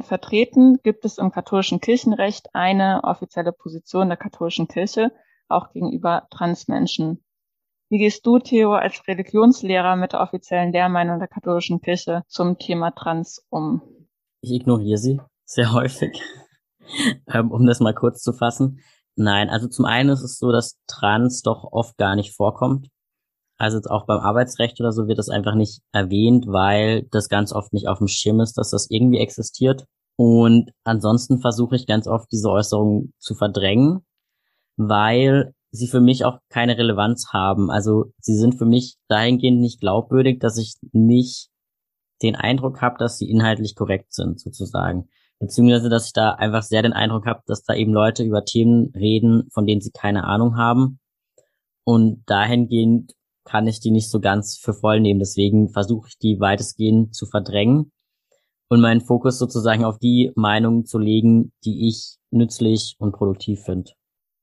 vertreten, 0.02 0.78
gibt 0.82 1.04
es 1.04 1.18
im 1.18 1.32
katholischen 1.32 1.80
Kirchenrecht 1.80 2.48
eine 2.54 3.00
offizielle 3.04 3.52
Position 3.52 4.08
der 4.08 4.18
katholischen 4.18 4.68
Kirche, 4.68 5.12
auch 5.48 5.70
gegenüber 5.72 6.26
Transmenschen. 6.30 7.24
Wie 7.88 7.98
gehst 7.98 8.26
du, 8.26 8.38
Theo, 8.38 8.72
als 8.72 9.06
Religionslehrer 9.06 9.96
mit 9.96 10.12
der 10.12 10.20
offiziellen 10.20 10.72
Lehrmeinung 10.72 11.18
der 11.18 11.28
katholischen 11.28 11.80
Kirche 11.80 12.22
zum 12.26 12.58
Thema 12.58 12.90
Trans 12.90 13.46
um? 13.50 13.82
Ich 14.40 14.52
ignoriere 14.52 14.98
sie 14.98 15.20
sehr 15.44 15.72
häufig, 15.72 16.22
ähm, 17.26 17.50
um 17.50 17.66
das 17.66 17.80
mal 17.80 17.94
kurz 17.94 18.22
zu 18.22 18.32
fassen. 18.32 18.80
Nein, 19.16 19.50
also 19.50 19.68
zum 19.68 19.84
einen 19.84 20.10
ist 20.10 20.22
es 20.22 20.38
so, 20.38 20.52
dass 20.52 20.78
Trans 20.86 21.42
doch 21.42 21.64
oft 21.70 21.96
gar 21.98 22.16
nicht 22.16 22.34
vorkommt. 22.34 22.88
Also 23.58 23.80
auch 23.90 24.06
beim 24.06 24.18
Arbeitsrecht 24.18 24.80
oder 24.80 24.92
so 24.92 25.06
wird 25.06 25.18
das 25.18 25.28
einfach 25.28 25.54
nicht 25.54 25.82
erwähnt, 25.92 26.46
weil 26.48 27.06
das 27.10 27.28
ganz 27.28 27.52
oft 27.52 27.72
nicht 27.72 27.88
auf 27.88 27.98
dem 27.98 28.08
Schirm 28.08 28.40
ist, 28.40 28.58
dass 28.58 28.70
das 28.70 28.90
irgendwie 28.90 29.18
existiert. 29.18 29.84
Und 30.16 30.70
ansonsten 30.84 31.40
versuche 31.40 31.76
ich 31.76 31.86
ganz 31.86 32.06
oft 32.06 32.30
diese 32.32 32.50
Äußerungen 32.50 33.12
zu 33.18 33.34
verdrängen, 33.34 34.04
weil 34.76 35.54
sie 35.70 35.86
für 35.86 36.00
mich 36.00 36.24
auch 36.24 36.38
keine 36.48 36.76
Relevanz 36.76 37.28
haben. 37.32 37.70
Also 37.70 38.12
sie 38.18 38.36
sind 38.36 38.56
für 38.56 38.66
mich 38.66 38.96
dahingehend 39.08 39.60
nicht 39.60 39.80
glaubwürdig, 39.80 40.40
dass 40.40 40.58
ich 40.58 40.74
nicht 40.92 41.48
den 42.22 42.36
Eindruck 42.36 42.82
habe, 42.82 42.98
dass 42.98 43.18
sie 43.18 43.28
inhaltlich 43.28 43.74
korrekt 43.74 44.12
sind, 44.12 44.40
sozusagen. 44.40 45.08
Beziehungsweise, 45.42 45.88
dass 45.88 46.06
ich 46.06 46.12
da 46.12 46.30
einfach 46.30 46.62
sehr 46.62 46.82
den 46.82 46.92
Eindruck 46.92 47.26
habe, 47.26 47.42
dass 47.46 47.64
da 47.64 47.74
eben 47.74 47.92
Leute 47.92 48.22
über 48.22 48.44
Themen 48.44 48.92
reden, 48.94 49.48
von 49.52 49.66
denen 49.66 49.80
sie 49.80 49.90
keine 49.90 50.24
Ahnung 50.24 50.56
haben. 50.56 50.98
Und 51.84 52.22
dahingehend 52.26 53.12
kann 53.44 53.66
ich 53.66 53.80
die 53.80 53.90
nicht 53.90 54.10
so 54.10 54.20
ganz 54.20 54.56
für 54.56 54.72
voll 54.72 55.00
nehmen. 55.00 55.18
Deswegen 55.18 55.68
versuche 55.68 56.08
ich 56.08 56.18
die 56.18 56.38
weitestgehend 56.38 57.14
zu 57.14 57.26
verdrängen 57.26 57.90
und 58.68 58.80
meinen 58.80 59.00
Fokus 59.00 59.38
sozusagen 59.38 59.84
auf 59.84 59.98
die 59.98 60.32
Meinungen 60.36 60.86
zu 60.86 60.98
legen, 60.98 61.52
die 61.64 61.88
ich 61.88 62.16
nützlich 62.30 62.94
und 62.98 63.12
produktiv 63.12 63.62
finde 63.62 63.90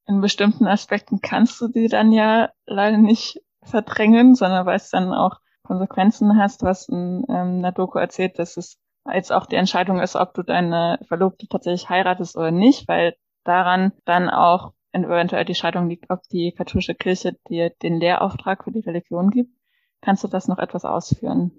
in 0.09 0.21
bestimmten 0.21 0.65
Aspekten 0.65 1.21
kannst 1.21 1.62
du 1.62 1.67
die 1.67 1.88
dann 1.88 2.12
ja 2.12 2.49
leider 2.65 2.97
nicht 2.97 3.41
verdrängen, 3.62 4.33
sondern 4.33 4.65
weil 4.65 4.75
es 4.75 4.89
dann 4.89 5.13
auch 5.13 5.39
Konsequenzen 5.63 6.35
hast. 6.35 6.63
Hast 6.63 6.89
in 6.89 7.23
ähm, 7.29 7.59
einer 7.59 7.71
Doku 7.71 7.99
erzählt, 7.99 8.39
dass 8.39 8.57
es 8.57 8.77
jetzt 9.13 9.32
auch 9.32 9.45
die 9.45 9.56
Entscheidung 9.56 10.00
ist, 10.00 10.15
ob 10.15 10.34
du 10.34 10.43
deine 10.43 11.00
Verlobte 11.08 11.48
tatsächlich 11.48 11.89
heiratest 11.89 12.38
oder 12.38 12.52
nicht, 12.52 12.88
weil 12.88 13.15
daran 13.43 13.93
dann 14.06 14.30
auch 14.30 14.74
eventuell 14.91 15.45
die 15.45 15.56
Scheidung 15.56 15.89
liegt, 15.89 16.10
ob 16.10 16.22
die 16.32 16.52
katholische 16.52 16.95
Kirche 16.95 17.36
dir 17.48 17.72
den 17.82 18.00
Lehrauftrag 18.00 18.63
für 18.63 18.72
die 18.72 18.80
Religion 18.80 19.30
gibt. 19.30 19.54
Kannst 20.02 20.24
du 20.24 20.28
das 20.28 20.48
noch 20.48 20.58
etwas 20.58 20.86
ausführen? 20.86 21.52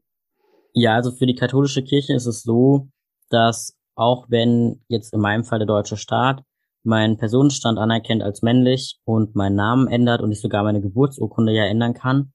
Ja, 0.73 0.95
also 0.95 1.11
für 1.11 1.27
die 1.27 1.35
katholische 1.35 1.83
Kirche 1.83 2.15
ist 2.15 2.27
es 2.27 2.43
so, 2.43 2.89
dass 3.29 3.77
auch 3.95 4.27
wenn 4.29 4.83
jetzt 4.89 5.13
in 5.13 5.21
meinem 5.21 5.45
Fall 5.45 5.59
der 5.59 5.67
deutsche 5.67 5.97
Staat 5.97 6.43
meinen 6.83 7.19
Personenstand 7.19 7.79
anerkennt 7.79 8.23
als 8.23 8.43
männlich 8.43 8.99
und 9.05 9.35
meinen 9.35 9.57
Namen 9.57 9.89
ändert 9.89 10.23
und 10.23 10.33
ich 10.33 10.41
sogar 10.41 10.63
meine 10.63 10.81
Geburtsurkunde 10.81 11.53
ja 11.53 11.65
ändern 11.67 11.95
kann, 11.95 12.33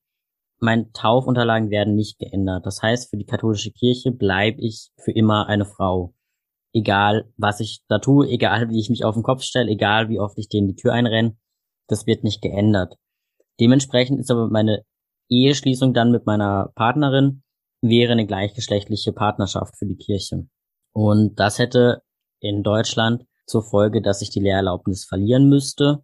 meine 0.66 0.92
Taufunterlagen 0.92 1.70
werden 1.70 1.96
nicht 1.96 2.20
geändert. 2.20 2.66
Das 2.66 2.82
heißt, 2.82 3.10
für 3.10 3.18
die 3.18 3.26
katholische 3.26 3.72
Kirche 3.72 4.12
bleibe 4.12 4.60
ich 4.62 4.92
für 5.04 5.12
immer 5.12 5.48
eine 5.48 5.66
Frau. 5.66 6.14
Egal, 6.74 7.32
was 7.38 7.62
ich 7.62 7.84
da 7.88 8.00
tue, 8.00 8.28
egal, 8.28 8.70
wie 8.70 8.80
ich 8.80 8.90
mich 8.90 9.06
auf 9.06 9.16
den 9.16 9.24
Kopf 9.24 9.44
stelle, 9.44 9.72
egal, 9.72 10.10
wie 10.10 10.20
oft 10.20 10.38
ich 10.38 10.50
denen 10.50 10.68
die 10.68 10.76
Tür 10.76 10.92
einrenne, 10.92 11.38
das 11.88 12.06
wird 12.06 12.24
nicht 12.24 12.42
geändert. 12.42 12.96
Dementsprechend 13.60 14.20
ist 14.20 14.30
aber 14.30 14.50
meine 14.50 14.84
Eheschließung 15.30 15.94
dann 15.94 16.12
mit 16.12 16.26
meiner 16.26 16.72
Partnerin 16.76 17.44
wäre 17.82 18.12
eine 18.12 18.26
gleichgeschlechtliche 18.26 19.14
Partnerschaft 19.14 19.78
für 19.78 19.86
die 19.86 19.98
Kirche. 19.98 20.48
Und 20.92 21.40
das 21.40 21.60
hätte 21.60 22.02
in 22.40 22.64
Deutschland 22.64 23.26
zur 23.46 23.64
Folge, 23.64 24.02
dass 24.02 24.22
ich 24.22 24.30
die 24.30 24.40
Lehrerlaubnis 24.40 25.06
verlieren 25.06 25.48
müsste. 25.48 26.04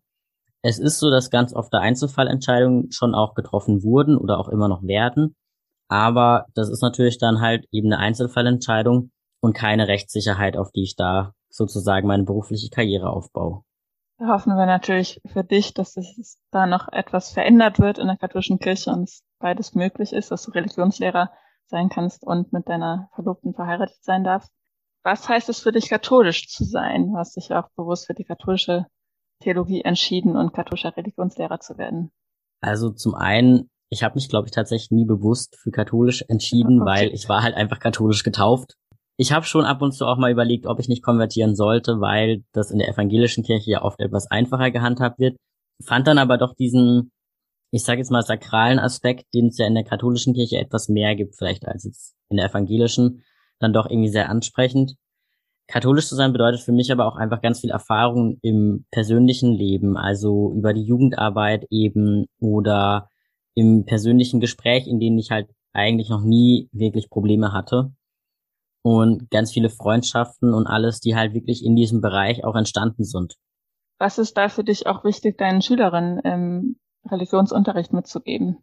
Es 0.63 0.78
ist 0.78 1.00
so, 1.00 1.10
dass 1.10 1.32
ganz 1.32 1.54
oft 1.54 1.74
Einzelfallentscheidungen 1.74 2.91
schon 2.91 3.15
auch 3.15 3.34
getroffen 3.34 3.84
wurden 3.84 4.17
oder 4.17 4.39
auch 4.39 4.47
immer 4.47 4.67
noch 4.67 4.84
werden. 4.84 5.36
Aber 5.88 6.45
das 6.54 6.69
ist 6.69 6.82
natürlich 6.82 7.17
dann 7.17 7.41
halt 7.41 7.65
eben 7.71 7.91
eine 7.91 7.97
Einzelfallentscheidung 7.97 9.12
und 9.41 9.54
keine 9.54 9.88
Rechtssicherheit, 9.88 10.56
auf 10.56 10.71
die 10.71 10.84
ich 10.84 10.95
da 10.95 11.34
sozusagen 11.50 12.08
meine 12.08 12.24
berufliche 12.24 12.69
Karriere 12.69 13.10
aufbaue. 13.10 13.63
Da 14.19 14.28
hoffen 14.28 14.56
wir 14.56 14.67
natürlich 14.67 15.19
für 15.26 15.43
dich, 15.43 15.74
dass 15.74 15.97
es 15.97 16.39
da 16.52 16.67
noch 16.67 16.88
etwas 16.93 17.32
verändert 17.32 17.80
wird 17.80 17.97
in 17.97 18.06
der 18.06 18.17
katholischen 18.17 18.60
Kirche 18.60 18.91
und 18.91 19.10
es 19.10 19.24
beides 19.39 19.74
möglich 19.74 20.13
ist, 20.13 20.30
dass 20.30 20.43
du 20.43 20.52
Religionslehrer 20.52 21.32
sein 21.65 21.89
kannst 21.89 22.24
und 22.24 22.54
mit 22.54 22.69
deiner 22.69 23.10
Verlobten 23.15 23.56
verheiratet 23.56 23.97
sein 24.04 24.24
darfst. 24.24 24.52
Was 25.04 25.28
heißt 25.28 25.50
es 25.50 25.60
für 25.60 25.71
dich, 25.71 25.89
katholisch 25.89 26.47
zu 26.50 26.63
sein? 26.63 27.08
Du 27.08 27.17
hast 27.17 27.36
dich 27.36 27.52
auch 27.52 27.69
bewusst 27.76 28.06
für 28.06 28.13
die 28.13 28.26
katholische 28.26 28.86
Theologie 29.41 29.82
entschieden 29.82 30.38
und 30.38 30.54
katholischer 30.54 30.95
Religionslehrer 30.95 31.60
zu 31.60 31.77
werden. 31.77 32.12
Also 32.62 32.91
zum 32.91 33.15
einen, 33.15 33.69
ich 33.89 34.04
habe 34.04 34.15
mich, 34.15 34.30
glaube 34.30 34.47
ich, 34.47 34.51
tatsächlich 34.51 34.91
nie 34.91 35.06
bewusst 35.06 35.58
für 35.62 35.71
katholisch 35.71 36.23
entschieden, 36.27 36.82
okay. 36.82 36.89
weil 36.89 37.13
ich 37.13 37.27
war 37.27 37.43
halt 37.43 37.56
einfach 37.56 37.80
katholisch 37.80 38.23
getauft. 38.23 38.75
Ich 39.17 39.32
habe 39.32 39.45
schon 39.45 39.65
ab 39.65 39.82
und 39.82 39.91
zu 39.91 40.06
auch 40.06 40.17
mal 40.17 40.32
überlegt, 40.32 40.65
ob 40.65 40.80
ich 40.80 40.88
nicht 40.88 41.04
konvertieren 41.04 41.56
sollte, 41.56 41.99
weil 41.99 42.43
das 42.54 42.71
in 42.71 42.80
der 42.80 42.89
evangelischen 42.89 43.43
Kirche 43.43 43.71
ja 43.71 43.82
oft 43.82 43.99
etwas 43.99 44.30
einfacher 44.32 44.71
gehandhabt 44.71 45.19
wird. 45.19 45.38
Fand 45.84 46.08
dann 46.08 46.17
aber 46.17 46.38
doch 46.38 46.56
diesen, 46.56 47.12
ich 47.71 47.84
sage 47.84 47.99
jetzt 47.99 48.12
mal, 48.12 48.23
sakralen 48.23 48.80
Aspekt, 48.80 49.25
den 49.34 49.47
es 49.47 49.58
ja 49.58 49.67
in 49.67 49.75
der 49.75 49.84
katholischen 49.84 50.34
Kirche 50.34 50.58
etwas 50.58 50.88
mehr 50.88 51.15
gibt, 51.15 51.36
vielleicht 51.36 51.67
als 51.67 51.84
jetzt 51.84 52.15
in 52.30 52.38
der 52.38 52.49
evangelischen 52.49 53.23
dann 53.60 53.73
doch 53.73 53.89
irgendwie 53.89 54.10
sehr 54.10 54.30
ansprechend. 54.30 54.95
Katholisch 55.67 56.08
zu 56.08 56.15
sein 56.15 56.34
bedeutet 56.34 56.62
für 56.62 56.71
mich 56.74 56.91
aber 56.91 57.06
auch 57.06 57.15
einfach 57.15 57.41
ganz 57.41 57.62
viel 57.62 57.69
Erfahrung 57.69 58.38
im 58.41 58.86
persönlichen 58.91 59.54
Leben, 59.54 59.95
also 59.95 60.52
über 60.54 60.74
die 60.74 60.84
Jugendarbeit 60.84 61.65
eben 61.69 62.26
oder 62.39 63.10
im 63.56 63.86
persönlichen 63.86 64.39
Gespräch, 64.39 64.88
in 64.88 65.00
denen 65.00 65.17
ich 65.17 65.32
halt 65.32 65.50
eigentlich 65.74 66.10
noch 66.10 66.24
nie 66.24 66.69
wirklich 66.71 67.10
Probleme 67.10 67.54
hatte. 67.54 67.93
Und 68.84 69.30
ganz 69.30 69.52
viele 69.52 69.69
Freundschaften 69.69 70.54
und 70.54 70.67
alles, 70.67 71.00
die 71.00 71.15
halt 71.15 71.34
wirklich 71.34 71.63
in 71.63 71.76
diesem 71.76 72.02
Bereich 72.02 72.43
auch 72.43 72.56
entstanden 72.56 73.04
sind. 73.04 73.36
Was 74.00 74.17
ist 74.17 74.36
da 74.36 74.50
für 74.50 74.63
dich 74.63 74.88
auch 74.88 75.04
wichtig, 75.04 75.38
deinen 75.38 75.62
Schülerinnen 75.62 76.19
im 76.21 76.76
Religionsunterricht 77.10 77.93
mitzugeben? 77.93 78.58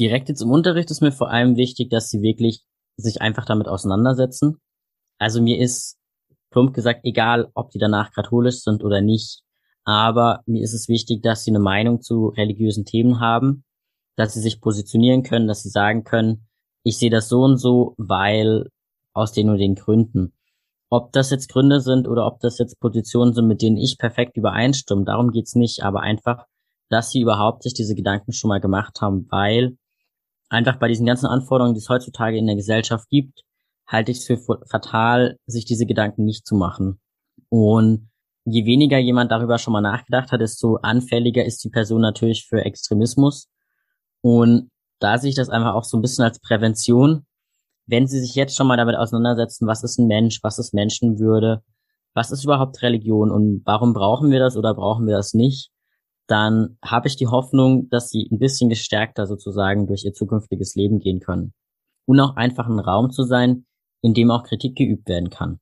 Direkt 0.00 0.28
jetzt 0.28 0.42
im 0.42 0.50
Unterricht 0.50 0.90
ist 0.90 1.00
mir 1.00 1.12
vor 1.12 1.30
allem 1.30 1.56
wichtig, 1.56 1.90
dass 1.90 2.10
sie 2.10 2.20
wirklich 2.20 2.64
sich 2.96 3.22
einfach 3.22 3.44
damit 3.44 3.68
auseinandersetzen. 3.68 4.58
Also 5.18 5.40
mir 5.40 5.60
ist 5.60 5.96
plump 6.54 6.72
gesagt 6.72 7.00
egal, 7.02 7.50
ob 7.54 7.72
die 7.72 7.78
danach 7.78 8.12
katholisch 8.12 8.60
sind 8.60 8.84
oder 8.84 9.00
nicht. 9.00 9.42
Aber 9.82 10.40
mir 10.46 10.62
ist 10.62 10.72
es 10.72 10.88
wichtig, 10.88 11.20
dass 11.20 11.42
sie 11.42 11.50
eine 11.50 11.58
Meinung 11.58 12.00
zu 12.00 12.28
religiösen 12.28 12.84
Themen 12.84 13.18
haben, 13.18 13.64
dass 14.14 14.34
sie 14.34 14.40
sich 14.40 14.60
positionieren 14.60 15.24
können, 15.24 15.48
dass 15.48 15.64
sie 15.64 15.68
sagen 15.68 16.04
können, 16.04 16.46
ich 16.84 16.96
sehe 16.96 17.10
das 17.10 17.28
so 17.28 17.42
und 17.42 17.58
so, 17.58 17.94
weil 17.98 18.68
aus 19.12 19.32
den 19.32 19.50
und 19.50 19.58
den 19.58 19.74
Gründen. 19.74 20.32
Ob 20.90 21.10
das 21.10 21.30
jetzt 21.30 21.48
Gründe 21.48 21.80
sind 21.80 22.06
oder 22.06 22.24
ob 22.24 22.38
das 22.38 22.58
jetzt 22.58 22.78
Positionen 22.78 23.34
sind, 23.34 23.48
mit 23.48 23.60
denen 23.60 23.76
ich 23.76 23.98
perfekt 23.98 24.36
übereinstimme, 24.36 25.04
darum 25.04 25.32
geht's 25.32 25.56
nicht, 25.56 25.82
aber 25.82 26.02
einfach, 26.02 26.46
dass 26.88 27.10
sie 27.10 27.20
überhaupt 27.20 27.64
sich 27.64 27.74
diese 27.74 27.96
Gedanken 27.96 28.32
schon 28.32 28.48
mal 28.48 28.60
gemacht 28.60 29.00
haben, 29.00 29.26
weil 29.28 29.76
einfach 30.50 30.76
bei 30.76 30.86
diesen 30.86 31.04
ganzen 31.04 31.26
Anforderungen, 31.26 31.74
die 31.74 31.80
es 31.80 31.88
heutzutage 31.88 32.38
in 32.38 32.46
der 32.46 32.54
Gesellschaft 32.54 33.08
gibt, 33.08 33.42
halte 33.94 34.12
ich 34.12 34.18
es 34.18 34.26
für 34.26 34.38
fatal, 34.68 35.38
sich 35.46 35.64
diese 35.64 35.86
Gedanken 35.86 36.24
nicht 36.24 36.46
zu 36.46 36.54
machen. 36.54 37.00
Und 37.48 38.10
je 38.44 38.66
weniger 38.66 38.98
jemand 38.98 39.30
darüber 39.30 39.58
schon 39.58 39.72
mal 39.72 39.80
nachgedacht 39.80 40.32
hat, 40.32 40.40
desto 40.40 40.76
anfälliger 40.76 41.44
ist 41.44 41.64
die 41.64 41.70
Person 41.70 42.02
natürlich 42.02 42.46
für 42.46 42.64
Extremismus. 42.64 43.48
Und 44.20 44.70
da 45.00 45.18
sehe 45.18 45.30
ich 45.30 45.36
das 45.36 45.48
einfach 45.48 45.74
auch 45.74 45.84
so 45.84 45.96
ein 45.96 46.02
bisschen 46.02 46.24
als 46.24 46.40
Prävention. 46.40 47.26
Wenn 47.86 48.06
Sie 48.06 48.20
sich 48.20 48.34
jetzt 48.34 48.56
schon 48.56 48.66
mal 48.66 48.76
damit 48.76 48.96
auseinandersetzen, 48.96 49.66
was 49.66 49.82
ist 49.82 49.98
ein 49.98 50.06
Mensch, 50.06 50.40
was 50.42 50.58
ist 50.58 50.74
Menschenwürde, 50.74 51.62
was 52.14 52.30
ist 52.30 52.44
überhaupt 52.44 52.82
Religion 52.82 53.30
und 53.30 53.62
warum 53.64 53.92
brauchen 53.92 54.30
wir 54.30 54.38
das 54.38 54.56
oder 54.56 54.74
brauchen 54.74 55.06
wir 55.06 55.16
das 55.16 55.34
nicht, 55.34 55.70
dann 56.26 56.78
habe 56.82 57.08
ich 57.08 57.16
die 57.16 57.26
Hoffnung, 57.26 57.88
dass 57.90 58.08
sie 58.08 58.28
ein 58.30 58.38
bisschen 58.38 58.70
gestärkter 58.70 59.26
sozusagen 59.26 59.86
durch 59.86 60.04
ihr 60.04 60.14
zukünftiges 60.14 60.74
Leben 60.74 60.98
gehen 61.00 61.20
können. 61.20 61.52
Und 62.06 62.20
auch 62.20 62.36
einfach 62.36 62.66
ein 62.66 62.78
Raum 62.78 63.10
zu 63.10 63.24
sein, 63.24 63.66
in 64.04 64.12
dem 64.12 64.30
auch 64.30 64.42
Kritik 64.44 64.76
geübt 64.76 65.08
werden 65.08 65.30
kann. 65.30 65.60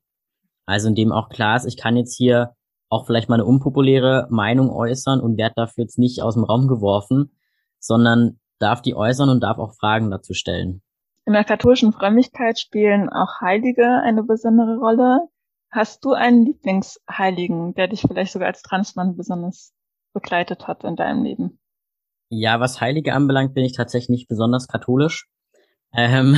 Also 0.66 0.88
in 0.88 0.96
dem 0.96 1.12
auch 1.12 1.28
klar 1.28 1.56
ist, 1.56 1.64
ich 1.64 1.76
kann 1.76 1.96
jetzt 1.96 2.16
hier 2.16 2.56
auch 2.88 3.06
vielleicht 3.06 3.28
mal 3.28 3.36
eine 3.36 3.44
unpopuläre 3.44 4.26
Meinung 4.30 4.68
äußern 4.68 5.20
und 5.20 5.38
werde 5.38 5.54
dafür 5.56 5.84
jetzt 5.84 5.96
nicht 5.96 6.22
aus 6.22 6.34
dem 6.34 6.42
Raum 6.42 6.66
geworfen, 6.66 7.36
sondern 7.78 8.40
darf 8.58 8.82
die 8.82 8.96
äußern 8.96 9.28
und 9.28 9.42
darf 9.42 9.58
auch 9.58 9.74
Fragen 9.76 10.10
dazu 10.10 10.34
stellen. 10.34 10.82
In 11.24 11.34
der 11.34 11.44
katholischen 11.44 11.92
Frömmigkeit 11.92 12.58
spielen 12.58 13.08
auch 13.08 13.40
Heilige 13.40 13.86
eine 14.02 14.24
besondere 14.24 14.76
Rolle. 14.76 15.28
Hast 15.70 16.04
du 16.04 16.12
einen 16.12 16.44
Lieblingsheiligen, 16.44 17.74
der 17.74 17.86
dich 17.86 18.00
vielleicht 18.00 18.32
sogar 18.32 18.48
als 18.48 18.62
Transmann 18.62 19.16
besonders 19.16 19.72
begleitet 20.12 20.66
hat 20.66 20.82
in 20.82 20.96
deinem 20.96 21.22
Leben? 21.22 21.60
Ja, 22.28 22.58
was 22.58 22.80
Heilige 22.80 23.14
anbelangt, 23.14 23.54
bin 23.54 23.64
ich 23.64 23.76
tatsächlich 23.76 24.08
nicht 24.08 24.28
besonders 24.28 24.66
katholisch. 24.66 25.28
Ähm, 25.94 26.36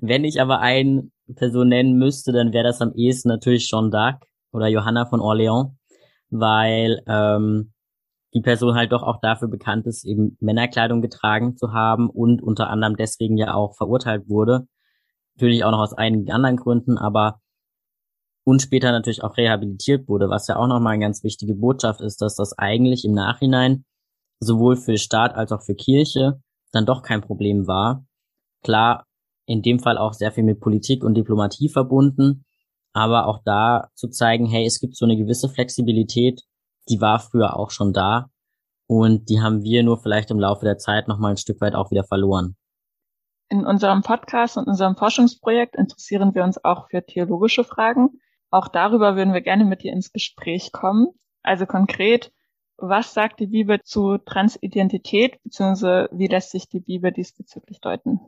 wenn 0.00 0.24
ich 0.24 0.40
aber 0.40 0.60
eine 0.60 1.10
Person 1.34 1.68
nennen 1.68 1.98
müsste, 1.98 2.32
dann 2.32 2.52
wäre 2.52 2.64
das 2.64 2.80
am 2.80 2.92
ehesten 2.94 3.28
natürlich 3.28 3.68
Jeanne 3.68 3.90
d'Arc 3.90 4.22
oder 4.52 4.68
Johanna 4.68 5.06
von 5.06 5.20
Orléans, 5.20 5.72
weil 6.30 7.02
ähm, 7.06 7.72
die 8.34 8.40
Person 8.40 8.74
halt 8.74 8.92
doch 8.92 9.02
auch 9.02 9.20
dafür 9.20 9.48
bekannt 9.48 9.86
ist, 9.86 10.04
eben 10.04 10.36
Männerkleidung 10.40 11.00
getragen 11.00 11.56
zu 11.56 11.72
haben 11.72 12.10
und 12.10 12.42
unter 12.42 12.68
anderem 12.68 12.96
deswegen 12.96 13.36
ja 13.36 13.54
auch 13.54 13.76
verurteilt 13.76 14.28
wurde. 14.28 14.66
Natürlich 15.36 15.64
auch 15.64 15.70
noch 15.70 15.80
aus 15.80 15.94
einigen 15.94 16.30
anderen 16.30 16.56
Gründen, 16.56 16.98
aber 16.98 17.40
und 18.44 18.62
später 18.62 18.92
natürlich 18.92 19.22
auch 19.22 19.36
rehabilitiert 19.36 20.08
wurde, 20.08 20.30
was 20.30 20.46
ja 20.46 20.56
auch 20.56 20.66
nochmal 20.66 20.94
eine 20.94 21.04
ganz 21.04 21.22
wichtige 21.22 21.54
Botschaft 21.54 22.00
ist, 22.00 22.22
dass 22.22 22.34
das 22.34 22.56
eigentlich 22.56 23.04
im 23.04 23.12
Nachhinein 23.12 23.84
sowohl 24.40 24.76
für 24.76 24.96
Staat 24.96 25.34
als 25.34 25.52
auch 25.52 25.62
für 25.62 25.74
Kirche 25.74 26.40
dann 26.72 26.86
doch 26.86 27.02
kein 27.02 27.20
Problem 27.20 27.66
war. 27.66 28.06
Klar, 28.62 29.04
in 29.48 29.62
dem 29.62 29.78
Fall 29.78 29.96
auch 29.96 30.12
sehr 30.12 30.30
viel 30.30 30.44
mit 30.44 30.60
Politik 30.60 31.02
und 31.02 31.14
Diplomatie 31.14 31.70
verbunden, 31.70 32.44
aber 32.92 33.26
auch 33.26 33.40
da 33.44 33.88
zu 33.94 34.08
zeigen, 34.08 34.46
hey, 34.46 34.66
es 34.66 34.78
gibt 34.78 34.94
so 34.94 35.06
eine 35.06 35.16
gewisse 35.16 35.48
Flexibilität, 35.48 36.42
die 36.90 37.00
war 37.00 37.18
früher 37.18 37.56
auch 37.56 37.70
schon 37.70 37.94
da 37.94 38.26
und 38.86 39.30
die 39.30 39.40
haben 39.40 39.62
wir 39.62 39.82
nur 39.82 39.98
vielleicht 39.98 40.30
im 40.30 40.38
Laufe 40.38 40.66
der 40.66 40.76
Zeit 40.76 41.08
nochmal 41.08 41.32
ein 41.32 41.36
Stück 41.38 41.62
weit 41.62 41.74
auch 41.74 41.90
wieder 41.90 42.04
verloren. 42.04 42.56
In 43.48 43.64
unserem 43.64 44.02
Podcast 44.02 44.58
und 44.58 44.66
unserem 44.66 44.96
Forschungsprojekt 44.96 45.76
interessieren 45.76 46.34
wir 46.34 46.44
uns 46.44 46.62
auch 46.62 46.90
für 46.90 47.04
theologische 47.04 47.64
Fragen. 47.64 48.20
Auch 48.50 48.68
darüber 48.68 49.16
würden 49.16 49.32
wir 49.32 49.40
gerne 49.40 49.64
mit 49.64 49.82
dir 49.82 49.94
ins 49.94 50.12
Gespräch 50.12 50.72
kommen. 50.72 51.08
Also 51.42 51.64
konkret, 51.64 52.32
was 52.76 53.14
sagt 53.14 53.40
die 53.40 53.46
Bibel 53.46 53.80
zu 53.82 54.18
Transidentität, 54.18 55.42
beziehungsweise 55.42 56.10
wie 56.12 56.26
lässt 56.26 56.50
sich 56.50 56.68
die 56.68 56.80
Bibel 56.80 57.12
diesbezüglich 57.12 57.80
deuten? 57.80 58.20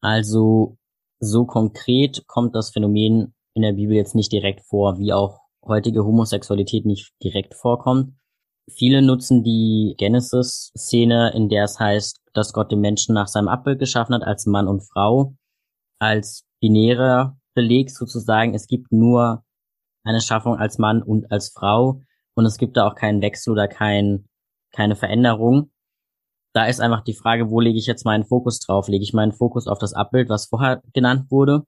Also 0.00 0.76
so 1.20 1.46
konkret 1.46 2.26
kommt 2.26 2.54
das 2.54 2.70
Phänomen 2.70 3.34
in 3.54 3.62
der 3.62 3.72
Bibel 3.72 3.96
jetzt 3.96 4.14
nicht 4.14 4.32
direkt 4.32 4.60
vor, 4.66 4.98
wie 4.98 5.12
auch 5.12 5.40
heutige 5.64 6.04
Homosexualität 6.04 6.84
nicht 6.84 7.12
direkt 7.22 7.54
vorkommt. 7.54 8.14
Viele 8.70 9.00
nutzen 9.00 9.42
die 9.42 9.94
Genesis-Szene, 9.96 11.32
in 11.34 11.48
der 11.48 11.64
es 11.64 11.78
heißt, 11.78 12.20
dass 12.32 12.52
Gott 12.52 12.72
den 12.72 12.80
Menschen 12.80 13.14
nach 13.14 13.28
seinem 13.28 13.48
Abbild 13.48 13.78
geschaffen 13.78 14.14
hat, 14.14 14.22
als 14.22 14.46
Mann 14.46 14.68
und 14.68 14.82
Frau, 14.82 15.34
als 15.98 16.44
binärer 16.60 17.38
belegt 17.54 17.90
sozusagen, 17.90 18.54
es 18.54 18.66
gibt 18.66 18.92
nur 18.92 19.44
eine 20.04 20.20
Schaffung 20.20 20.56
als 20.56 20.78
Mann 20.78 21.02
und 21.02 21.30
als 21.32 21.48
Frau 21.48 22.02
und 22.34 22.44
es 22.44 22.58
gibt 22.58 22.76
da 22.76 22.86
auch 22.86 22.94
keinen 22.94 23.22
Wechsel 23.22 23.52
oder 23.52 23.66
kein, 23.66 24.28
keine 24.72 24.94
Veränderung. 24.94 25.70
Da 26.56 26.64
ist 26.64 26.80
einfach 26.80 27.04
die 27.04 27.12
Frage, 27.12 27.50
wo 27.50 27.60
lege 27.60 27.78
ich 27.78 27.84
jetzt 27.84 28.06
meinen 28.06 28.24
Fokus 28.24 28.60
drauf? 28.60 28.88
Lege 28.88 29.02
ich 29.02 29.12
meinen 29.12 29.32
Fokus 29.32 29.66
auf 29.66 29.78
das 29.78 29.92
Abbild, 29.92 30.30
was 30.30 30.46
vorher 30.46 30.80
genannt 30.94 31.30
wurde? 31.30 31.64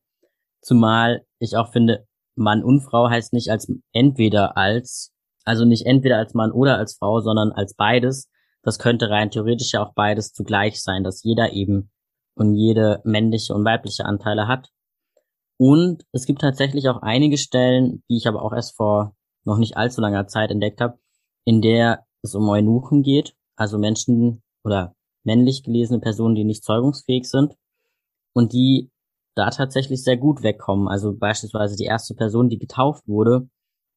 Zumal 0.62 1.27
ich 1.40 1.59
auch 1.59 1.72
finde, 1.72 2.07
Mann 2.37 2.64
und 2.64 2.81
Frau 2.81 3.11
heißt 3.11 3.35
nicht 3.35 3.51
als 3.51 3.70
entweder 3.92 4.57
als, 4.57 5.12
also 5.44 5.66
nicht 5.66 5.85
entweder 5.85 6.16
als 6.16 6.33
Mann 6.33 6.53
oder 6.53 6.79
als 6.79 6.96
Frau, 6.96 7.20
sondern 7.20 7.53
als 7.53 7.74
beides, 7.74 8.31
das 8.62 8.79
könnte 8.79 9.11
rein 9.11 9.31
theoretisch 9.31 9.74
ja 9.74 9.85
auch 9.85 9.92
beides 9.92 10.33
zugleich 10.33 10.83
sein, 10.83 11.05
dass 11.05 11.22
jeder 11.22 11.53
eben 11.53 11.90
und 12.35 12.55
jede 12.55 13.03
männliche 13.05 13.53
und 13.53 13.66
weibliche 13.66 14.07
Anteile 14.07 14.48
hat. 14.48 14.70
Und 15.59 16.07
es 16.12 16.24
gibt 16.24 16.40
tatsächlich 16.40 16.88
auch 16.88 17.03
einige 17.03 17.37
Stellen, 17.37 18.03
die 18.09 18.16
ich 18.16 18.27
aber 18.27 18.40
auch 18.40 18.55
erst 18.55 18.74
vor 18.74 19.14
noch 19.44 19.59
nicht 19.59 19.77
allzu 19.77 20.01
langer 20.01 20.29
Zeit 20.29 20.51
entdeckt 20.51 20.81
habe, 20.81 20.98
in 21.44 21.61
der 21.61 22.07
es 22.22 22.35
um 22.35 22.48
Eunuchen 22.48 23.03
geht, 23.03 23.35
also 23.55 23.77
Menschen 23.77 24.42
oder 24.64 24.94
männlich 25.25 25.62
gelesene 25.62 26.01
Personen, 26.01 26.35
die 26.35 26.44
nicht 26.44 26.64
zeugungsfähig 26.64 27.29
sind 27.29 27.55
und 28.33 28.53
die 28.53 28.90
da 29.35 29.51
tatsächlich 29.51 30.03
sehr 30.03 30.16
gut 30.16 30.42
wegkommen. 30.42 30.88
Also 30.88 31.14
beispielsweise 31.16 31.77
die 31.77 31.85
erste 31.85 32.14
Person, 32.14 32.49
die 32.49 32.59
getauft 32.59 33.07
wurde, 33.07 33.49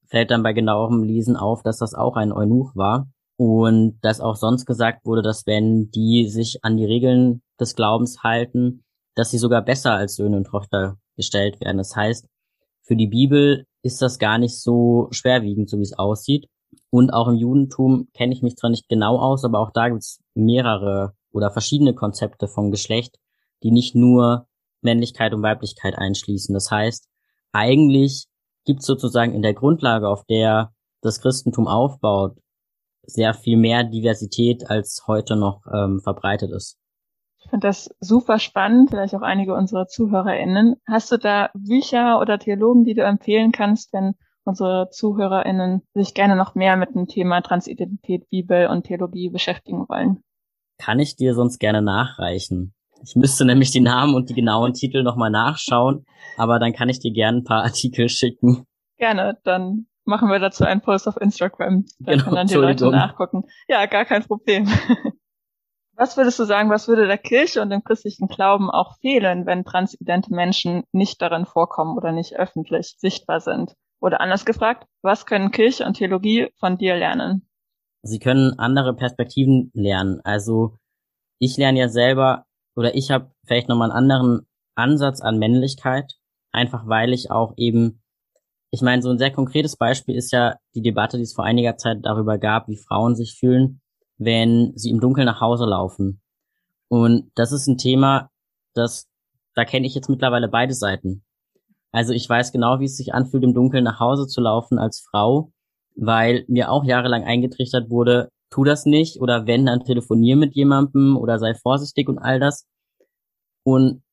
fällt 0.07 0.29
dann 0.29 0.43
bei 0.43 0.53
genauerem 0.53 1.03
Lesen 1.03 1.35
auf, 1.35 1.63
dass 1.63 1.77
das 1.77 1.93
auch 1.93 2.15
ein 2.15 2.31
Eunuch 2.31 2.75
war. 2.75 3.07
Und 3.37 3.97
dass 4.01 4.21
auch 4.21 4.35
sonst 4.35 4.65
gesagt 4.67 5.03
wurde, 5.03 5.23
dass 5.23 5.47
wenn 5.47 5.89
die 5.89 6.27
sich 6.27 6.63
an 6.63 6.77
die 6.77 6.85
Regeln 6.85 7.41
des 7.59 7.75
Glaubens 7.75 8.21
halten, 8.21 8.83
dass 9.15 9.31
sie 9.31 9.39
sogar 9.39 9.63
besser 9.63 9.93
als 9.93 10.15
Söhne 10.15 10.37
und 10.37 10.45
Tochter 10.45 10.97
gestellt 11.15 11.59
werden. 11.59 11.77
Das 11.77 11.95
heißt, 11.95 12.27
für 12.83 12.95
die 12.95 13.07
Bibel 13.07 13.65
ist 13.81 14.01
das 14.01 14.19
gar 14.19 14.37
nicht 14.37 14.59
so 14.59 15.07
schwerwiegend, 15.11 15.69
so 15.69 15.79
wie 15.79 15.83
es 15.83 15.97
aussieht. 15.97 16.47
Und 16.89 17.11
auch 17.11 17.27
im 17.27 17.35
Judentum 17.35 18.07
kenne 18.13 18.33
ich 18.33 18.41
mich 18.41 18.55
zwar 18.57 18.69
nicht 18.69 18.89
genau 18.89 19.17
aus, 19.17 19.45
aber 19.45 19.59
auch 19.59 19.71
da 19.71 19.89
gibt 19.89 20.01
es 20.01 20.19
mehrere 20.33 21.13
oder 21.31 21.51
verschiedene 21.51 21.93
Konzepte 21.93 22.47
vom 22.47 22.71
Geschlecht, 22.71 23.17
die 23.63 23.71
nicht 23.71 23.95
nur 23.95 24.47
Männlichkeit 24.81 25.33
und 25.33 25.43
Weiblichkeit 25.43 25.97
einschließen. 25.97 26.53
Das 26.53 26.71
heißt, 26.71 27.07
eigentlich 27.51 28.27
gibt 28.65 28.81
es 28.81 28.85
sozusagen 28.85 29.33
in 29.33 29.41
der 29.41 29.53
Grundlage, 29.53 30.07
auf 30.07 30.25
der 30.25 30.73
das 31.01 31.21
Christentum 31.21 31.67
aufbaut, 31.67 32.37
sehr 33.03 33.33
viel 33.33 33.57
mehr 33.57 33.83
Diversität 33.83 34.69
als 34.69 35.03
heute 35.07 35.35
noch 35.35 35.61
ähm, 35.73 35.99
verbreitet 36.01 36.51
ist. 36.51 36.77
Ich 37.43 37.49
finde 37.49 37.67
das 37.67 37.89
super 37.99 38.37
spannend, 38.37 38.91
vielleicht 38.91 39.15
auch 39.15 39.23
einige 39.23 39.55
unserer 39.55 39.87
ZuhörerInnen. 39.87 40.75
Hast 40.87 41.11
du 41.11 41.17
da 41.17 41.49
Bücher 41.55 42.19
oder 42.19 42.37
Theologen, 42.37 42.85
die 42.85 42.93
du 42.93 43.03
empfehlen 43.03 43.51
kannst, 43.51 43.91
wenn 43.93 44.13
unsere 44.45 44.89
ZuhörerInnen 44.89 45.81
sich 45.93 46.13
gerne 46.13 46.35
noch 46.35 46.55
mehr 46.55 46.77
mit 46.77 46.95
dem 46.95 47.07
Thema 47.07 47.41
Transidentität, 47.41 48.29
Bibel 48.29 48.67
und 48.67 48.83
Theologie 48.83 49.29
beschäftigen 49.29 49.87
wollen? 49.87 50.23
Kann 50.77 50.99
ich 50.99 51.15
dir 51.15 51.35
sonst 51.35 51.59
gerne 51.59 51.81
nachreichen. 51.81 52.73
Ich 53.03 53.15
müsste 53.15 53.45
nämlich 53.45 53.71
die 53.71 53.81
Namen 53.81 54.13
und 54.13 54.29
die 54.29 54.33
genauen 54.33 54.73
Titel 54.73 55.03
nochmal 55.03 55.31
nachschauen, 55.31 56.05
aber 56.37 56.59
dann 56.59 56.73
kann 56.73 56.89
ich 56.89 56.99
dir 56.99 57.11
gerne 57.11 57.39
ein 57.39 57.43
paar 57.43 57.63
Artikel 57.63 58.09
schicken. 58.09 58.65
Gerne, 58.97 59.39
dann 59.43 59.87
machen 60.05 60.29
wir 60.29 60.39
dazu 60.39 60.63
einen 60.63 60.81
Post 60.81 61.07
auf 61.07 61.17
Instagram. 61.17 61.85
Da 61.99 62.11
genau, 62.11 62.23
können 62.23 62.35
dann 62.35 62.47
die 62.47 62.55
Leute 62.55 62.89
nachgucken. 62.89 63.43
Ja, 63.67 63.85
gar 63.87 64.05
kein 64.05 64.23
Problem. 64.23 64.67
Was 65.95 66.17
würdest 66.17 66.39
du 66.39 66.45
sagen, 66.45 66.71
was 66.71 66.87
würde 66.87 67.05
der 67.05 67.19
Kirche 67.19 67.61
und 67.61 67.69
dem 67.69 67.83
christlichen 67.83 68.27
Glauben 68.27 68.71
auch 68.71 68.97
fehlen, 69.01 69.45
wenn 69.45 69.63
transidente 69.63 70.33
Menschen 70.33 70.83
nicht 70.91 71.21
darin 71.21 71.45
vorkommen 71.45 71.95
oder 71.95 72.11
nicht 72.11 72.35
öffentlich 72.37 72.95
sichtbar 72.97 73.39
sind? 73.39 73.75
Oder 74.01 74.19
anders 74.19 74.45
gefragt, 74.45 74.87
was 75.03 75.25
können 75.25 75.51
Kirche 75.51 75.85
und 75.85 75.93
Theologie 75.93 76.49
von 76.59 76.77
dir 76.77 76.95
lernen? 76.95 77.47
Sie 78.01 78.19
können 78.19 78.57
andere 78.57 78.95
Perspektiven 78.95 79.71
lernen. 79.73 80.21
Also 80.23 80.77
ich 81.37 81.55
lerne 81.57 81.79
ja 81.79 81.87
selber 81.87 82.45
oder 82.75 82.95
ich 82.95 83.11
habe 83.11 83.31
vielleicht 83.45 83.69
nochmal 83.69 83.91
einen 83.91 83.97
anderen 83.97 84.47
Ansatz 84.75 85.21
an 85.21 85.37
Männlichkeit, 85.37 86.13
einfach 86.51 86.87
weil 86.87 87.13
ich 87.13 87.29
auch 87.29 87.53
eben, 87.57 88.01
ich 88.71 88.81
meine, 88.81 89.03
so 89.03 89.09
ein 89.09 89.19
sehr 89.19 89.31
konkretes 89.31 89.77
Beispiel 89.77 90.15
ist 90.15 90.31
ja 90.31 90.55
die 90.73 90.81
Debatte, 90.81 91.17
die 91.17 91.23
es 91.23 91.33
vor 91.33 91.45
einiger 91.45 91.77
Zeit 91.77 91.99
darüber 92.01 92.39
gab, 92.39 92.67
wie 92.67 92.77
Frauen 92.77 93.15
sich 93.15 93.37
fühlen, 93.37 93.81
wenn 94.17 94.73
sie 94.75 94.89
im 94.89 94.99
Dunkeln 94.99 95.25
nach 95.25 95.41
Hause 95.41 95.65
laufen. 95.65 96.21
Und 96.87 97.31
das 97.35 97.51
ist 97.51 97.67
ein 97.67 97.77
Thema, 97.77 98.31
das, 98.73 99.07
da 99.53 99.63
kenne 99.63 99.85
ich 99.85 99.93
jetzt 99.93 100.09
mittlerweile 100.09 100.47
beide 100.47 100.73
Seiten. 100.73 101.23
Also 101.91 102.13
ich 102.13 102.27
weiß 102.27 102.51
genau, 102.51 102.79
wie 102.79 102.85
es 102.85 102.97
sich 102.97 103.13
anfühlt, 103.13 103.43
im 103.43 103.53
Dunkeln 103.53 103.83
nach 103.83 103.99
Hause 103.99 104.27
zu 104.27 104.41
laufen 104.41 104.79
als 104.79 105.05
Frau, 105.09 105.51
weil 105.95 106.45
mir 106.47 106.71
auch 106.71 106.85
jahrelang 106.85 107.23
eingetrichtert 107.23 107.89
wurde, 107.89 108.29
tu 108.49 108.63
das 108.63 108.85
nicht 108.85 109.19
oder 109.21 109.45
wenn, 109.47 109.65
dann 109.65 109.83
telefonier 109.83 110.35
mit 110.35 110.55
jemandem 110.55 111.17
oder 111.17 111.39
sei 111.39 111.53
vorsichtig 111.53 112.07
und 112.07 112.17
all 112.17 112.39
das. 112.39 112.65
Und 113.63 114.03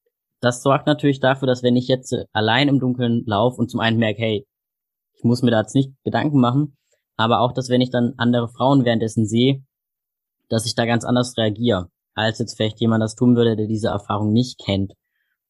das 0.40 0.62
sorgt 0.62 0.86
natürlich 0.86 1.20
dafür, 1.20 1.46
dass 1.46 1.62
wenn 1.62 1.76
ich 1.76 1.88
jetzt 1.88 2.14
allein 2.32 2.68
im 2.68 2.80
Dunkeln 2.80 3.24
laufe 3.26 3.60
und 3.60 3.70
zum 3.70 3.80
einen 3.80 3.98
merke, 3.98 4.20
hey, 4.20 4.46
ich 5.14 5.24
muss 5.24 5.42
mir 5.42 5.50
da 5.50 5.60
jetzt 5.60 5.74
nicht 5.74 5.92
Gedanken 6.04 6.40
machen, 6.40 6.76
aber 7.16 7.40
auch, 7.40 7.52
dass 7.52 7.68
wenn 7.68 7.80
ich 7.80 7.90
dann 7.90 8.14
andere 8.18 8.48
Frauen 8.48 8.84
währenddessen 8.84 9.26
sehe, 9.26 9.64
dass 10.48 10.66
ich 10.66 10.74
da 10.74 10.86
ganz 10.86 11.04
anders 11.04 11.36
reagiere, 11.36 11.88
als 12.14 12.38
jetzt 12.38 12.56
vielleicht 12.56 12.80
jemand 12.80 13.02
das 13.02 13.16
tun 13.16 13.36
würde, 13.36 13.56
der 13.56 13.66
diese 13.66 13.88
Erfahrung 13.88 14.32
nicht 14.32 14.58
kennt. 14.64 14.92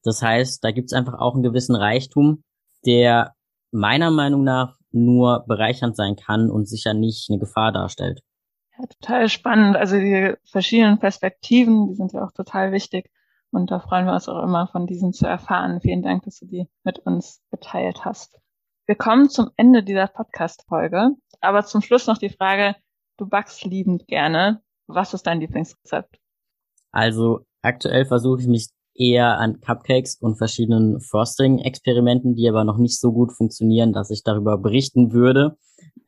Das 0.08 0.22
heißt, 0.22 0.64
da 0.64 0.70
gibt's 0.70 0.94
einfach 0.94 1.18
auch 1.18 1.34
einen 1.34 1.42
gewissen 1.42 1.76
Reichtum, 1.76 2.42
der 2.86 3.34
meiner 3.70 4.10
Meinung 4.10 4.42
nach 4.42 4.78
nur 4.90 5.44
bereichernd 5.46 5.96
sein 5.96 6.16
kann 6.16 6.50
und 6.50 6.66
sicher 6.66 6.94
nicht 6.94 7.28
eine 7.28 7.38
Gefahr 7.38 7.72
darstellt. 7.72 8.22
Ja, 8.78 8.86
total 8.86 9.28
spannend. 9.28 9.76
Also 9.76 9.96
die 9.96 10.34
verschiedenen 10.50 10.98
Perspektiven, 10.98 11.88
die 11.88 11.94
sind 11.94 12.14
ja 12.14 12.24
auch 12.24 12.32
total 12.32 12.72
wichtig. 12.72 13.10
Und 13.50 13.70
da 13.70 13.80
freuen 13.80 14.06
wir 14.06 14.14
uns 14.14 14.30
auch 14.30 14.42
immer, 14.42 14.66
von 14.68 14.86
diesen 14.86 15.12
zu 15.12 15.26
erfahren. 15.26 15.80
Vielen 15.82 16.02
Dank, 16.02 16.22
dass 16.22 16.38
du 16.38 16.46
die 16.46 16.66
mit 16.84 17.00
uns 17.00 17.42
geteilt 17.50 18.06
hast. 18.06 18.38
Wir 18.86 18.94
kommen 18.94 19.28
zum 19.28 19.50
Ende 19.56 19.82
dieser 19.82 20.06
Podcast-Folge. 20.06 21.10
Aber 21.42 21.64
zum 21.64 21.82
Schluss 21.82 22.06
noch 22.06 22.16
die 22.16 22.30
Frage, 22.30 22.76
du 23.18 23.28
backst 23.28 23.64
liebend 23.64 24.06
gerne. 24.06 24.62
Was 24.86 25.12
ist 25.12 25.26
dein 25.26 25.40
Lieblingsrezept? 25.40 26.18
Also 26.92 27.40
aktuell 27.60 28.06
versuche 28.06 28.40
ich 28.40 28.46
mich 28.46 28.70
eher 28.98 29.38
an 29.38 29.60
Cupcakes 29.60 30.16
und 30.20 30.36
verschiedenen 30.36 31.00
Frosting-Experimenten, 31.00 32.34
die 32.34 32.48
aber 32.48 32.64
noch 32.64 32.78
nicht 32.78 32.98
so 33.00 33.12
gut 33.12 33.32
funktionieren, 33.32 33.92
dass 33.92 34.10
ich 34.10 34.22
darüber 34.24 34.58
berichten 34.58 35.12
würde. 35.12 35.56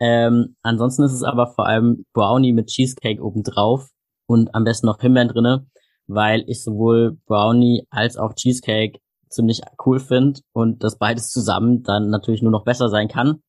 Ähm, 0.01 0.57
ansonsten 0.63 1.05
ist 1.05 1.13
es 1.13 1.23
aber 1.23 1.47
vor 1.49 1.67
allem 1.67 2.05
Brownie 2.13 2.53
mit 2.53 2.69
Cheesecake 2.69 3.23
obendrauf 3.23 3.89
und 4.27 4.55
am 4.55 4.65
besten 4.65 4.87
noch 4.87 5.01
Himbeeren 5.01 5.29
drinne, 5.29 5.67
weil 6.07 6.45
ich 6.47 6.63
sowohl 6.63 7.19
Brownie 7.27 7.87
als 7.91 8.17
auch 8.17 8.35
Cheesecake 8.35 8.99
ziemlich 9.29 9.61
cool 9.87 10.01
finde 10.01 10.41
und 10.53 10.83
das 10.83 10.99
beides 10.99 11.31
zusammen 11.31 11.83
dann 11.83 12.11
natürlich 12.11 12.43
nur 12.43 12.53
noch 12.53 12.65
besser 12.65 12.89
sein 12.89 13.09
kann. 13.09 13.41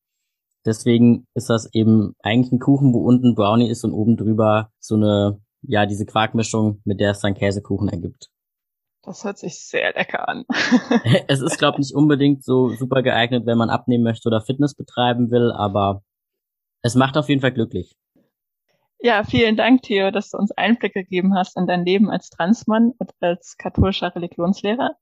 Deswegen 0.64 1.26
ist 1.34 1.50
das 1.50 1.68
eben 1.74 2.14
eigentlich 2.22 2.52
ein 2.52 2.60
Kuchen, 2.60 2.94
wo 2.94 3.00
unten 3.00 3.34
Brownie 3.34 3.68
ist 3.68 3.84
und 3.84 3.92
oben 3.92 4.16
drüber 4.16 4.70
so 4.78 4.94
eine, 4.94 5.40
ja, 5.62 5.86
diese 5.86 6.06
Quarkmischung, 6.06 6.80
mit 6.84 7.00
der 7.00 7.10
es 7.10 7.20
dann 7.20 7.34
Käsekuchen 7.34 7.88
ergibt. 7.88 8.31
Das 9.02 9.24
hört 9.24 9.38
sich 9.38 9.58
sehr 9.58 9.92
lecker 9.94 10.28
an. 10.28 10.44
es 11.28 11.40
ist, 11.40 11.58
glaube 11.58 11.76
ich, 11.76 11.88
nicht 11.88 11.94
unbedingt 11.94 12.44
so 12.44 12.68
super 12.70 13.02
geeignet, 13.02 13.46
wenn 13.46 13.58
man 13.58 13.68
abnehmen 13.68 14.04
möchte 14.04 14.28
oder 14.28 14.40
Fitness 14.40 14.74
betreiben 14.74 15.30
will, 15.30 15.50
aber 15.50 16.02
es 16.82 16.94
macht 16.94 17.16
auf 17.16 17.28
jeden 17.28 17.40
Fall 17.40 17.52
glücklich. 17.52 17.96
Ja, 19.00 19.24
vielen 19.24 19.56
Dank, 19.56 19.82
Theo, 19.82 20.12
dass 20.12 20.30
du 20.30 20.38
uns 20.38 20.52
Einblick 20.52 20.94
gegeben 20.94 21.34
hast 21.34 21.56
in 21.56 21.66
dein 21.66 21.84
Leben 21.84 22.08
als 22.08 22.30
Transmann 22.30 22.92
und 22.98 23.10
als 23.20 23.56
katholischer 23.56 24.14
Religionslehrer. 24.14 24.94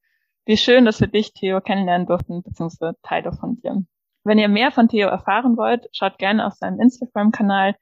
Wie 0.46 0.56
schön, 0.56 0.86
dass 0.86 1.00
wir 1.00 1.08
dich, 1.08 1.34
Theo, 1.34 1.60
kennenlernen 1.60 2.06
durften, 2.06 2.42
beziehungsweise 2.42 2.96
Teile 3.02 3.32
von 3.32 3.60
dir. 3.60 3.84
Wenn 4.24 4.38
ihr 4.38 4.48
mehr 4.48 4.70
von 4.70 4.88
Theo 4.88 5.08
erfahren 5.08 5.58
wollt, 5.58 5.86
schaut 5.92 6.18
gerne 6.18 6.46
auf 6.46 6.54
seinem 6.54 6.80
Instagram-Kanal 6.80 7.76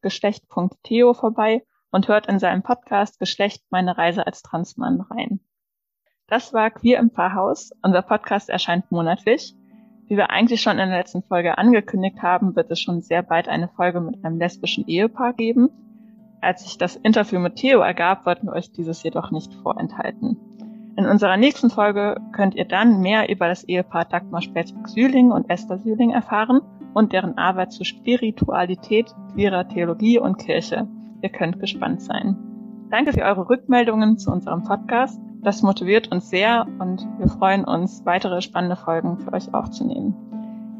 geschlecht.theo 0.00 1.14
vorbei 1.14 1.64
und 1.90 2.08
hört 2.08 2.26
in 2.26 2.38
seinem 2.38 2.62
Podcast 2.62 3.18
Geschlecht 3.18 3.64
meine 3.70 3.98
Reise 3.98 4.26
als 4.26 4.42
Transmann 4.42 5.00
rein. 5.00 5.40
Das 6.26 6.54
war 6.54 6.70
Queer 6.70 7.00
im 7.00 7.10
Pfarrhaus. 7.10 7.72
Unser 7.82 8.00
Podcast 8.00 8.48
erscheint 8.48 8.90
monatlich. 8.90 9.54
Wie 10.06 10.16
wir 10.16 10.30
eigentlich 10.30 10.62
schon 10.62 10.78
in 10.78 10.88
der 10.88 10.98
letzten 10.98 11.22
Folge 11.22 11.58
angekündigt 11.58 12.22
haben, 12.22 12.56
wird 12.56 12.70
es 12.70 12.80
schon 12.80 13.02
sehr 13.02 13.22
bald 13.22 13.46
eine 13.46 13.68
Folge 13.68 14.00
mit 14.00 14.24
einem 14.24 14.38
lesbischen 14.38 14.86
Ehepaar 14.86 15.34
geben. 15.34 15.68
Als 16.40 16.64
sich 16.64 16.78
das 16.78 16.96
Interview 16.96 17.40
mit 17.40 17.56
Theo 17.56 17.80
ergab, 17.80 18.24
wollten 18.24 18.46
wir 18.46 18.54
euch 18.54 18.72
dieses 18.72 19.02
jedoch 19.02 19.32
nicht 19.32 19.52
vorenthalten. 19.52 20.38
In 20.96 21.06
unserer 21.06 21.36
nächsten 21.36 21.68
Folge 21.68 22.16
könnt 22.32 22.54
ihr 22.54 22.66
dann 22.66 23.00
mehr 23.00 23.28
über 23.28 23.48
das 23.48 23.64
Ehepaar 23.64 24.06
Dagmar 24.06 24.40
Spätzberg-Sühling 24.40 25.30
und 25.30 25.50
Esther 25.50 25.78
Sühling 25.78 26.10
erfahren 26.10 26.62
und 26.94 27.12
deren 27.12 27.36
Arbeit 27.36 27.72
zu 27.72 27.84
Spiritualität, 27.84 29.14
queerer 29.34 29.68
Theologie 29.68 30.18
und 30.18 30.38
Kirche. 30.38 30.86
Ihr 31.20 31.30
könnt 31.30 31.60
gespannt 31.60 32.00
sein. 32.00 32.53
Danke 32.94 33.12
für 33.12 33.22
eure 33.22 33.50
Rückmeldungen 33.50 34.18
zu 34.18 34.30
unserem 34.30 34.62
Podcast. 34.62 35.20
Das 35.42 35.62
motiviert 35.62 36.12
uns 36.12 36.30
sehr 36.30 36.64
und 36.78 37.04
wir 37.18 37.26
freuen 37.26 37.64
uns, 37.64 38.06
weitere 38.06 38.40
spannende 38.40 38.76
Folgen 38.76 39.18
für 39.18 39.32
euch 39.32 39.52
aufzunehmen. 39.52 40.14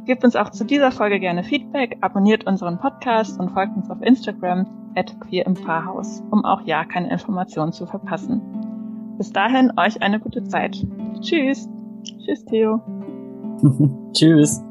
Gebt 0.06 0.22
uns 0.22 0.36
auch 0.36 0.50
zu 0.50 0.64
dieser 0.64 0.92
Folge 0.92 1.18
gerne 1.18 1.42
Feedback, 1.42 1.98
abonniert 2.02 2.46
unseren 2.46 2.78
Podcast 2.78 3.40
und 3.40 3.50
folgt 3.50 3.76
uns 3.76 3.90
auf 3.90 4.00
Instagram 4.00 4.64
at 4.94 5.18
queer 5.22 5.44
im 5.44 5.56
Pfarrhaus, 5.56 6.22
um 6.30 6.44
auch 6.44 6.60
ja 6.60 6.84
keine 6.84 7.10
Informationen 7.10 7.72
zu 7.72 7.84
verpassen. 7.84 8.40
Bis 9.18 9.32
dahin 9.32 9.72
euch 9.76 10.00
eine 10.00 10.20
gute 10.20 10.44
Zeit. 10.44 10.86
Tschüss. 11.20 11.68
Tschüss, 12.04 12.44
Theo. 12.44 12.80
Tschüss. 14.12 14.62